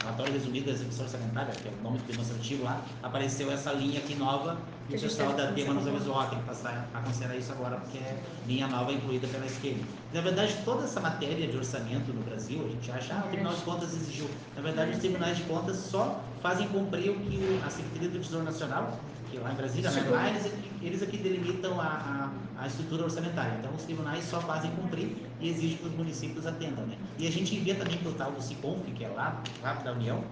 relatório 0.04 0.32
resumido 0.34 0.66
da 0.66 0.72
execução 0.72 1.06
orçamentária, 1.06 1.52
que 1.54 1.68
é 1.68 1.72
o 1.72 1.82
nome 1.82 1.98
demonstrativo 2.06 2.64
lá, 2.64 2.80
apareceu 3.02 3.50
essa 3.50 3.72
linha 3.72 3.98
aqui 4.00 4.14
nova 4.14 4.58
e 4.88 4.92
Que 4.92 4.98
o 4.98 5.00
pessoal 5.00 5.32
da 5.32 5.50
Tema 5.52 5.72
nos 5.72 5.86
avisou, 5.88 6.22
tem 6.26 6.38
que 6.38 6.44
passar 6.44 6.88
a 6.92 7.00
considerar 7.00 7.36
isso 7.36 7.50
agora, 7.52 7.76
porque 7.76 7.98
é 7.98 8.22
linha 8.46 8.68
nova 8.68 8.92
incluída 8.92 9.26
pela 9.28 9.46
esquerda. 9.46 9.82
Na 10.12 10.20
verdade, 10.20 10.54
toda 10.64 10.84
essa 10.84 11.00
matéria 11.00 11.46
de 11.46 11.56
orçamento 11.56 12.12
no 12.12 12.22
Brasil, 12.22 12.62
a 12.66 12.68
gente 12.68 12.90
acha, 12.90 13.14
ah, 13.14 13.24
o 13.26 13.28
Tribunal 13.28 13.54
de 13.54 13.62
Contas 13.62 13.94
exigiu. 13.94 14.28
Na 14.54 14.62
verdade, 14.62 14.92
os 14.92 14.98
tribunais 14.98 15.38
de 15.38 15.42
contas 15.44 15.76
só 15.76 16.20
fazem 16.42 16.68
cumprir 16.68 17.10
o 17.10 17.18
que 17.20 17.60
a 17.66 17.70
Secretaria 17.70 18.10
do 18.10 18.18
Tesouro 18.18 18.44
Nacional, 18.44 19.00
é 19.36 19.40
lá 19.40 19.52
em 19.52 19.56
Brasília, 19.56 19.90
né, 19.90 20.00
lá 20.10 20.28
eles, 20.30 20.46
aqui- 20.46 20.70
eles 20.82 21.02
aqui 21.02 21.16
delimitam 21.18 21.80
a, 21.80 22.30
a, 22.56 22.62
a 22.62 22.66
estrutura 22.66 23.04
orçamentária. 23.04 23.56
Então, 23.58 23.72
os 23.74 23.82
tribunais 23.84 24.24
só 24.24 24.40
fazem 24.40 24.70
cumprir 24.72 25.16
e 25.40 25.48
exigem 25.50 25.76
que 25.78 25.86
os 25.86 25.94
municípios 25.94 26.46
atendam. 26.46 26.86
Né? 26.86 26.96
E 27.18 27.26
a 27.26 27.30
gente 27.30 27.54
envia 27.54 27.74
também 27.74 27.98
para 27.98 28.10
o 28.10 28.14
tal 28.14 28.32
do 28.32 28.42
CICONF, 28.42 28.90
que 28.92 29.04
é 29.04 29.08
lá, 29.08 29.42
lá 29.62 29.72
da 29.74 29.92
União, 29.92 30.22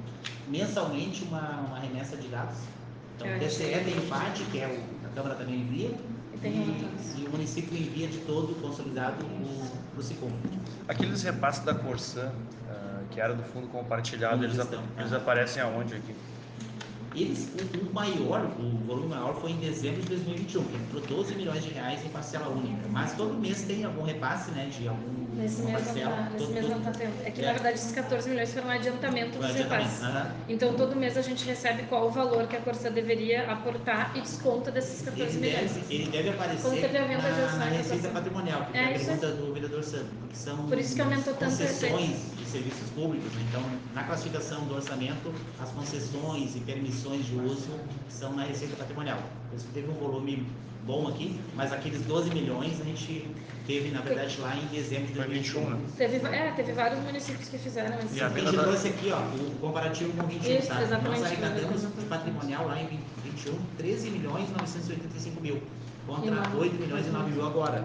mensalmente 0.48 1.24
uma, 1.24 1.60
uma 1.68 1.78
remessa 1.78 2.16
de 2.16 2.28
dados. 2.28 2.56
Então, 3.16 3.28
o 3.36 3.38
TCE 3.38 3.84
tem 3.84 4.00
parte, 4.08 4.42
que 4.44 4.58
é 4.58 4.66
o, 4.66 5.06
a 5.06 5.14
Câmara 5.14 5.34
também 5.36 5.56
envia, 5.60 5.90
E 6.42 6.48
e, 7.18 7.26
o 7.26 7.30
município 7.30 7.76
envia 7.78 8.08
de 8.08 8.18
todo 8.18 8.54
consolidado 8.60 9.16
para 9.92 10.00
o 10.00 10.02
CICONF. 10.02 10.32
Aqueles 10.88 11.22
repasses 11.22 11.62
da 11.64 11.72
Corsã, 11.74 12.32
ah, 12.68 13.00
que 13.10 13.20
era 13.20 13.32
do 13.34 13.42
fundo 13.44 13.68
compartilhado, 13.68 14.42
eles, 14.42 14.58
ap- 14.58 14.70
Gestão. 14.70 14.84
eles 14.98 15.12
aparecem 15.12 15.62
aonde 15.62 15.94
aqui? 15.94 16.14
Eles, 17.14 17.48
o, 17.74 17.90
o 17.90 17.92
maior, 17.94 18.50
o 18.58 18.86
volume 18.86 19.08
maior 19.08 19.34
foi 19.40 19.50
em 19.52 19.56
dezembro 19.58 20.00
de 20.02 20.08
2021, 20.08 20.64
que 20.64 20.76
entrou 20.76 21.02
12 21.18 21.34
milhões 21.34 21.62
de 21.62 21.70
reais 21.70 22.04
em 22.04 22.08
parcela 22.08 22.48
única. 22.48 22.88
Mas 22.90 23.12
todo 23.14 23.34
mês 23.34 23.62
tem 23.62 23.84
algum 23.84 24.02
repasse, 24.02 24.50
né, 24.52 24.70
de 24.76 24.88
algum 24.88 25.22
Nesse 25.34 25.62
não 25.62 25.72
parcela. 25.72 26.10
tá, 26.16 26.30
nesse 26.30 26.46
todo, 26.52 26.68
não 26.68 26.78
está 26.78 26.90
tendo. 26.90 27.26
É 27.26 27.30
que, 27.30 27.40
É. 27.42 27.46
na 27.46 27.52
verdade, 27.54 27.74
esses 27.76 27.92
14 27.92 28.28
milhões 28.30 28.52
foram 28.52 28.68
um 28.68 28.70
adiantamento 28.70 29.38
dos 29.38 29.54
repasses. 29.54 30.02
Aham. 30.02 30.30
Então, 30.48 30.74
todo 30.74 30.94
mês 30.96 31.16
a 31.16 31.22
gente 31.22 31.44
recebe 31.46 31.82
qual 31.84 32.06
o 32.06 32.10
valor 32.10 32.46
que 32.46 32.56
a 32.56 32.60
Corsã 32.60 32.90
deveria 32.90 33.50
aportar 33.50 34.12
e 34.16 34.20
desconta 34.20 34.70
desses 34.70 35.02
14 35.02 35.22
Ele 35.38 35.46
milhões. 35.46 35.72
deve, 35.72 35.94
ele 35.94 36.10
deve 36.10 36.28
Quando 36.30 36.34
aparecer 36.40 36.80
teve 36.82 36.98
a 36.98 37.04
venda 37.06 37.22
de 37.22 37.28
na, 37.30 37.44
ações 37.46 37.58
na 37.58 37.64
receita 37.66 37.92
Corsã. 38.08 38.10
patrimonial, 38.12 38.66
que 38.70 38.78
É, 38.78 38.82
foi 38.84 38.94
a 38.94 38.98
pergunta 38.98 39.26
do 39.32 39.52
vereador 39.54 39.82
Sandro, 39.84 40.06
porque 40.20 40.36
são 40.36 40.56
Por 40.66 40.78
isso 40.78 40.94
que 40.94 41.00
aumentou 41.02 41.34
tanto 41.34 41.44
concessões 41.50 42.16
de 42.38 42.44
serviços 42.46 42.90
públicos. 42.94 43.32
Então, 43.48 43.62
na 43.94 44.04
classificação 44.04 44.64
do 44.66 44.74
orçamento, 44.74 45.32
as 45.60 45.70
concessões 45.70 46.54
e 46.56 46.60
permissões 46.60 47.01
de 47.10 47.34
uso 47.36 47.68
são 48.08 48.32
na 48.34 48.44
receita 48.44 48.76
patrimonial. 48.76 49.18
Por 49.50 49.56
isso 49.56 49.66
que 49.66 49.72
teve 49.72 49.90
um 49.90 49.94
volume 49.94 50.46
bom 50.84 51.08
aqui, 51.08 51.38
mas 51.54 51.72
aqueles 51.72 52.02
12 52.02 52.30
milhões 52.30 52.80
a 52.80 52.84
gente 52.84 53.28
teve, 53.66 53.90
na 53.90 54.00
verdade, 54.00 54.40
lá 54.40 54.56
em 54.56 54.66
dezembro 54.66 55.06
de 55.08 55.14
Foi 55.14 55.24
21, 55.28 55.60
2021. 55.64 55.70
né? 55.70 55.78
Teve, 55.96 56.16
é, 56.36 56.52
teve 56.52 56.72
vários 56.72 57.00
municípios 57.00 57.48
que 57.48 57.58
fizeram 57.58 57.98
esse. 58.00 58.16
E 58.18 58.20
a 58.22 58.28
gente 58.28 58.56
da- 58.56 58.62
trouxe 58.62 58.88
aqui, 58.88 59.10
ó, 59.12 59.18
o 59.20 59.56
comparativo 59.60 60.12
com 60.12 60.26
21, 60.26 60.58
Isso, 60.58 60.68
tá? 60.68 60.82
exatamente, 60.82 61.20
Nós 61.20 61.22
arrecadamos 61.32 61.74
exatamente. 61.74 62.00
de 62.00 62.06
patrimonial 62.06 62.66
lá 62.66 62.80
em 62.80 62.86
20 62.86 63.00
21, 63.24 63.54
13 63.78 64.10
milhões 64.10 64.48
e 64.48 64.52
985 64.52 65.40
mil, 65.40 65.62
contra 66.06 66.30
nove. 66.30 66.56
8 66.56 66.74
milhões 66.80 67.06
e 67.06 67.10
9 67.10 67.30
mil 67.30 67.46
agora. 67.46 67.84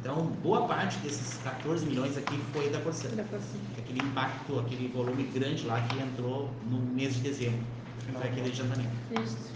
Então, 0.00 0.26
boa 0.42 0.66
parte 0.66 0.98
desses 0.98 1.38
14 1.44 1.86
milhões 1.86 2.16
aqui 2.18 2.36
foi 2.52 2.68
da 2.70 2.80
Corsã. 2.80 3.08
Da 3.10 3.22
Corsã. 3.22 3.46
Aquele 3.78 4.00
impacto, 4.00 4.58
aquele 4.58 4.88
volume 4.88 5.22
grande 5.32 5.64
lá 5.64 5.80
que 5.82 5.98
entrou 6.00 6.50
no 6.68 6.78
mês 6.80 7.14
de 7.14 7.20
dezembro, 7.20 7.60
foi 8.10 8.28
aquele 8.28 8.48
adiantamento. 8.48 8.90
Isso. 9.22 9.52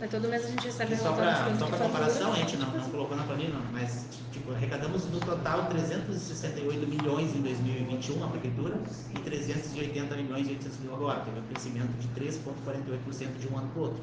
Mas 0.00 0.10
todo 0.10 0.28
mês 0.28 0.44
a 0.44 0.48
gente 0.48 0.64
recebe 0.64 0.96
só 0.96 1.12
para 1.12 1.34
só 1.36 1.66
fatura. 1.66 1.84
comparação, 1.84 2.32
a 2.32 2.36
gente 2.36 2.56
não, 2.56 2.70
não 2.72 2.90
colocou 2.90 3.16
na 3.16 3.22
planilha, 3.22 3.50
não, 3.50 3.62
mas 3.72 4.04
tipo, 4.32 4.50
arrecadamos 4.52 5.04
no 5.06 5.20
total 5.20 5.66
368 5.66 6.86
milhões 6.88 7.36
em 7.36 7.40
2021 7.40 8.18
na 8.18 8.26
prefeitura 8.26 8.80
e 9.14 9.18
380 9.20 10.16
milhões 10.16 10.48
e 10.48 10.50
800 10.50 10.78
mil 10.80 10.94
agora. 10.94 11.20
Teve 11.20 11.38
um 11.38 11.42
crescimento 11.44 11.92
de 12.00 12.08
3,48% 12.20 13.38
de 13.38 13.48
um 13.48 13.58
ano 13.58 13.68
para 13.68 13.80
o 13.80 13.84
outro. 13.84 14.02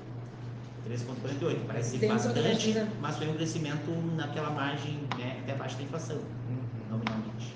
3,48. 0.89 1.57
Parece 1.67 1.89
ser 1.91 1.97
Dentro 1.97 2.17
do 2.17 2.23
bastante, 2.33 2.87
mas 3.01 3.17
foi 3.17 3.27
um 3.27 3.33
crescimento 3.33 3.91
naquela 4.15 4.51
margem 4.51 5.01
né, 5.17 5.39
até 5.43 5.51
abaixo 5.51 5.75
da 5.75 5.83
inflação, 5.83 6.19
nominalmente. 6.89 7.53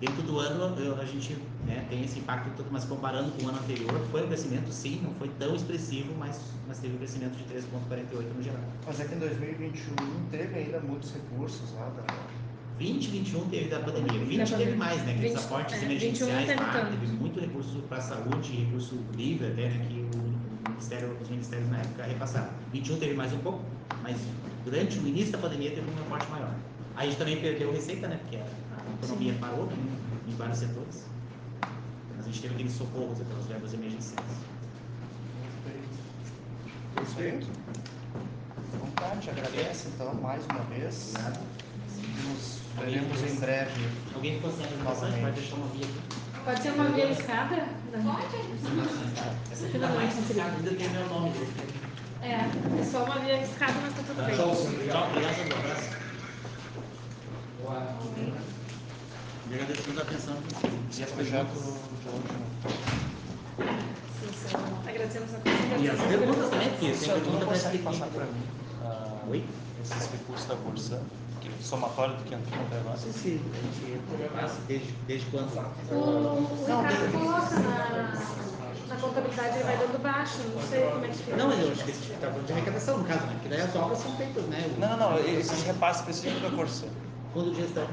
Dentro 0.00 0.22
do 0.22 0.40
ano, 0.40 0.78
eu- 0.80 1.00
a 1.00 1.04
gente 1.04 1.38
né, 1.66 1.86
tem 1.88 2.04
esse 2.04 2.18
impacto 2.18 2.50
todo, 2.56 2.68
mas 2.70 2.84
comparando 2.84 3.30
com 3.32 3.46
o 3.46 3.48
ano 3.48 3.58
anterior, 3.58 3.92
foi 4.10 4.24
um 4.24 4.28
crescimento, 4.28 4.70
sim, 4.70 5.00
não 5.02 5.14
foi 5.14 5.28
tão 5.38 5.54
expressivo, 5.54 6.14
mas, 6.18 6.40
mas 6.68 6.78
teve 6.78 6.94
um 6.94 6.98
crescimento 6.98 7.36
de 7.36 7.44
3,48 7.44 8.34
no 8.36 8.42
geral. 8.42 8.60
Mas 8.86 9.00
é 9.00 9.04
que 9.04 9.14
em 9.14 9.18
2021 9.18 9.94
teve 10.30 10.54
ainda 10.58 10.80
muitos 10.80 11.12
recursos 11.12 11.72
lá 11.74 11.88
da. 11.90 12.04
20 12.76 13.06
21 13.08 13.48
teve 13.50 13.68
da 13.68 13.78
pandemia. 13.78 14.24
20 14.24 14.36
Da 14.38 14.44
teve 14.44 14.56
pandemia. 14.56 14.76
mais, 14.76 15.04
né? 15.04 15.12
Aqueles 15.12 15.32
20, 15.34 15.44
aportes 15.44 15.74
é, 15.74 15.84
emergenciais 15.84 16.48
21 16.48 16.56
não 16.56 16.66
lá, 16.66 16.72
teve 16.72 16.84
tanto. 16.84 17.00
teve 17.00 17.12
muito 17.12 17.40
recurso 17.40 17.78
para 17.88 17.98
a 17.98 18.00
saúde, 18.00 18.52
recurso 18.52 18.98
livre 19.16 19.46
até, 19.46 19.68
né? 19.68 19.86
Que 19.88 20.00
o, 20.16 20.70
ministério, 20.70 21.16
os 21.20 21.28
ministérios 21.28 21.68
na 21.70 21.78
época 21.78 22.02
repassaram. 22.02 22.50
21 22.72 22.98
teve 22.98 23.14
mais 23.14 23.32
um 23.32 23.38
pouco, 23.38 23.62
mas 24.02 24.16
durante 24.64 24.98
o 24.98 25.06
início 25.06 25.30
da 25.32 25.38
pandemia 25.38 25.70
teve 25.70 25.88
um 25.88 26.02
aporte 26.02 26.28
maior. 26.30 26.52
Aí 26.96 27.06
a 27.06 27.10
gente 27.10 27.18
também 27.18 27.40
perdeu 27.40 27.72
receita, 27.72 28.08
né? 28.08 28.18
Porque 28.22 28.36
a, 28.36 28.40
a 28.40 29.04
economia 29.04 29.34
parou 29.40 29.66
né, 29.66 29.76
em 30.26 30.34
vários 30.34 30.58
setores. 30.58 31.13
Mas 32.24 32.30
a 32.30 32.40
gente 32.40 32.56
teve 32.56 32.70
socorros, 32.70 33.20
aquelas 33.20 33.46
verbas 33.46 33.74
emergenciais. 33.74 34.30
Perfeito. 36.94 37.46
Então 38.72 38.86
tá, 38.96 39.10
a 39.10 39.14
gente 39.16 39.28
agradece 39.28 39.88
então 39.88 40.14
mais 40.14 40.42
uma 40.46 40.60
vez. 40.60 41.10
Obrigado. 41.10 41.40
Nos 42.24 42.60
veremos 42.78 43.22
em 43.22 43.36
breve. 43.36 43.88
Alguém 44.14 44.36
ficou 44.36 44.50
sem 44.52 44.64
apresentação? 44.64 45.08
A 45.08 45.10
gente 45.10 45.20
vai 45.20 45.32
deixar 45.32 45.56
uma 45.56 45.66
via 45.66 45.84
aqui. 45.84 46.00
Pode 46.44 46.62
ser 46.62 46.70
uma 46.70 46.84
via 46.84 47.10
escada? 47.10 47.68
Essa 49.52 49.66
aqui 49.66 49.78
tá 49.78 49.88
mais 49.88 50.14
complicada, 50.14 50.56
ainda 50.56 50.70
tem 50.70 50.88
meu 50.88 51.08
nome. 51.08 51.32
É, 52.22 52.80
é 52.80 52.84
só 52.84 53.04
uma 53.04 53.18
via 53.18 53.42
escada, 53.42 53.74
mas 53.82 53.94
tá 53.94 54.02
tudo 54.06 54.24
bem. 54.24 54.34
Tchau, 54.34 54.52
obrigado. 54.52 55.10
Um 57.64 57.70
abraço. 57.70 58.04
E 59.50 59.54
agradeço 59.54 59.82
pela 59.82 60.02
atenção. 60.02 60.34
E 60.96 61.02
esse 61.02 61.12
projeto 61.12 61.52
de 61.52 62.08
hoje, 62.08 62.32
né? 62.32 62.46
Sim, 64.20 64.28
sim. 64.32 64.56
Agradecemos 64.88 65.30
a 65.34 65.78
E 65.78 65.90
as 65.90 66.00
perguntas 66.00 66.50
também, 66.50 66.68
porque 66.70 66.86
tem 66.86 66.94
Senhor, 66.94 67.14
pergunta 67.20 67.38
não 67.38 67.46
para 67.46 67.56
explicar. 67.56 67.90
passar 67.90 68.06
para 68.06 68.24
mim 68.26 68.42
ah, 68.84 69.24
Oi? 69.28 69.44
esses 69.82 70.10
recursos 70.12 70.46
da 70.46 70.56
Corsã, 70.56 70.98
que 71.40 71.50
somatório 71.64 72.16
do 72.16 72.24
que 72.24 72.34
entrou 72.34 72.64
até 72.66 72.76
agora? 72.78 72.90
Não 72.96 73.02
sei 73.02 73.12
se 73.12 73.40
a 73.40 73.62
gente 73.62 74.28
passa 74.34 74.60
desde, 74.66 74.92
desde 75.06 75.26
quando. 75.30 75.50
O, 75.90 75.94
o 75.94 76.64
Ricardo 76.66 77.12
coloca 77.12 77.56
na, 77.56 78.94
na 78.94 78.96
contabilidade, 79.00 79.54
ele 79.56 79.64
vai 79.64 79.76
dando 79.76 80.02
baixo, 80.02 80.38
não 80.54 80.62
sei 80.62 80.80
como 80.90 81.04
é 81.04 81.08
que 81.08 81.14
fica. 81.16 81.36
Não, 81.36 81.48
mas 81.48 81.60
eu 81.60 81.72
acho 81.72 81.84
que 81.84 81.90
esse 81.90 82.12
está 82.12 82.28
falando 82.28 82.46
de 82.46 82.52
arrecadação, 82.52 82.98
no 82.98 83.04
caso, 83.04 83.26
né? 83.26 83.32
Porque 83.34 83.48
daí 83.48 83.60
as 83.60 83.76
obras 83.76 83.98
são 83.98 84.16
feitas, 84.16 84.44
né? 84.44 84.70
O- 84.76 84.80
Não, 84.80 84.96
não, 84.96 85.10
não, 85.12 85.18
esses 85.18 85.62
repasses 85.64 86.00
específicos 86.00 86.42
da 86.42 86.56
Corsã. 86.56 86.86
Fundo 87.34 87.50
de 87.50 87.60
gestão. 87.60 87.86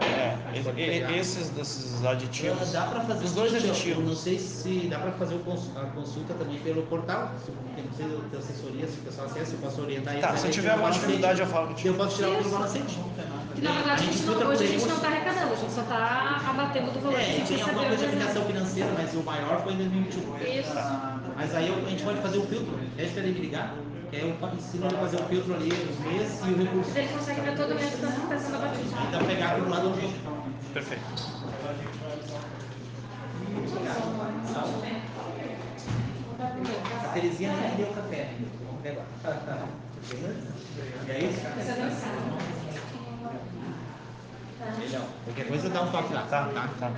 É, 0.00 1.12
e- 1.12 1.18
esses 1.18 1.50
desses 1.50 2.04
aditivos. 2.04 2.72
Dá 2.72 2.82
para 2.82 3.00
fazer 3.02 3.24
Os 3.24 3.32
dois 3.32 3.54
aditivos. 3.54 3.98
Eu 3.98 4.08
não 4.08 4.16
sei 4.16 4.38
se 4.38 4.86
dá 4.88 4.98
para 4.98 5.12
fazer 5.12 5.36
a 5.76 5.80
consulta 5.86 6.34
também 6.34 6.58
pelo 6.60 6.82
portal. 6.82 7.32
Se 7.44 7.50
não 7.50 7.92
sei 7.96 8.06
se 8.06 8.22
tem 8.30 8.38
assessoria, 8.38 8.86
se 8.86 8.98
o 8.98 9.02
pessoal 9.02 9.26
acessa, 9.26 9.52
eu 9.52 9.58
posso 9.58 9.80
orientar 9.82 10.18
Tá, 10.20 10.36
se 10.36 10.46
eu 10.46 10.50
tiver 10.52 10.70
alguma 10.70 10.90
dificuldade, 10.90 11.40
eu 11.40 11.46
falo 11.46 11.74
Eu 11.84 11.94
posso 11.94 12.16
tirar 12.16 12.30
o. 12.30 12.36
Que 13.54 13.60
na 13.62 13.72
verdade 13.72 14.02
a 14.02 14.12
gente 14.12 14.22
não, 14.24 14.48
hoje 14.48 14.64
a 14.64 14.66
gente 14.66 14.86
não 14.86 14.96
está 14.96 15.06
arrecadando, 15.08 15.52
a 15.52 15.56
gente 15.56 15.72
só 15.72 15.82
está 15.82 16.40
abatendo 16.48 16.90
do 16.90 17.00
valor 17.00 17.18
É, 17.20 17.24
gente 17.24 17.46
tem 17.54 17.62
alguma 17.62 17.84
coisa 17.86 17.96
de 17.96 18.04
recebeu. 18.04 18.24
aplicação 18.24 18.44
financeira, 18.46 18.90
mas 18.98 19.14
o 19.14 19.22
maior 19.22 19.62
foi 19.62 19.72
em 19.74 19.76
2021. 19.76 20.36
Isso. 20.60 20.72
Mas 21.36 21.54
aí 21.54 21.72
a 21.86 21.88
gente 21.90 22.02
pode 22.02 22.18
fazer 22.20 22.38
o 22.38 22.46
filtro, 22.46 22.78
deixa 22.96 23.20
ele 23.20 23.32
me 23.32 23.40
ligar, 23.40 23.74
eu 24.20 24.36
ensino 24.54 24.86
ele 24.86 24.96
a 24.96 24.98
fazer 25.00 25.16
o 25.16 25.24
filtro 25.26 25.54
ali, 25.54 25.70
os 25.72 25.98
meses 26.00 26.40
e 26.44 26.50
o 26.50 26.56
recurso. 26.56 26.98
Ele 26.98 27.08
consegue 27.08 27.40
ver 27.40 27.56
todo 27.56 27.74
mês 27.74 27.94
quanto 27.98 28.20
está 28.22 28.38
sendo 28.38 28.56
abatido. 28.56 28.94
Então 29.08 29.24
pegar 29.24 29.54
pelo 29.54 29.68
lado 29.70 29.88
do 29.90 30.74
Perfeito. 30.74 31.02
A 37.02 37.08
Terezinha 37.08 37.52
não 37.52 37.70
me 37.70 37.76
deu 37.76 37.86
café 37.92 38.28
ainda. 38.30 38.64
E 41.06 41.10
é 41.10 41.18
isso? 41.24 41.40
Melhor. 44.78 45.06
Qualquer 45.24 45.48
coisa 45.48 45.68
dá 45.70 45.82
um 45.82 45.90
toque 45.90 46.12
lá. 46.12 46.22
Tá, 46.22 46.48
tá, 46.48 46.68
tá. 46.80 46.90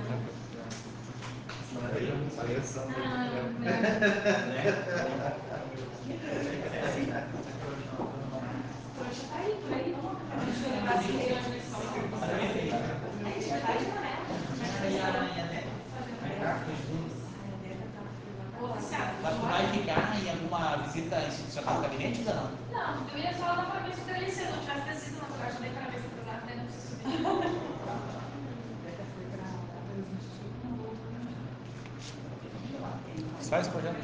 Mas 19.21 19.35
tu 19.35 19.41
vai 19.41 19.67
ficar 19.67 20.15
em 20.23 20.29
alguma 20.29 20.77
visita 20.77 21.17
institucional 21.27 21.75
do 21.75 21.81
gabinete 21.81 22.23
ou 22.27 22.35
não? 22.35 22.51
Não, 22.71 23.07
eu 23.09 23.17
ia 23.19 23.33
só 23.33 23.55
dar 23.55 23.65
para 23.71 23.79
ver 23.81 23.93
se 23.93 24.01
se 24.31 24.43
não 24.45 24.59
tivesse 24.59 24.81
descido 24.87 25.21
na 25.21 25.27
coragem, 25.27 25.61
nem 25.61 25.71
para 25.71 25.89
ver 25.89 25.99
se 25.99 26.07
lá 26.25 26.37
até 26.37 26.55
não 26.55 27.57
se 33.47 33.51
Sai 33.51 33.61
esse 33.61 33.69
projeto. 33.69 33.95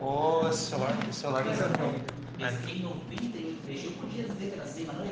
Ô, 0.00 0.52
celular, 0.52 1.12
celular. 1.12 1.44
Mas 2.40 2.58
quem 2.64 2.82
não 2.82 2.98
tem, 3.08 3.56
deixa 3.64 3.86
eu 3.86 3.92
podia 3.92 4.24
dizer 4.24 4.50
que 4.50 4.54
era 4.54 4.64
assim, 4.64 4.84
mas 4.84 4.96
não 4.96 5.04
é 5.04 5.08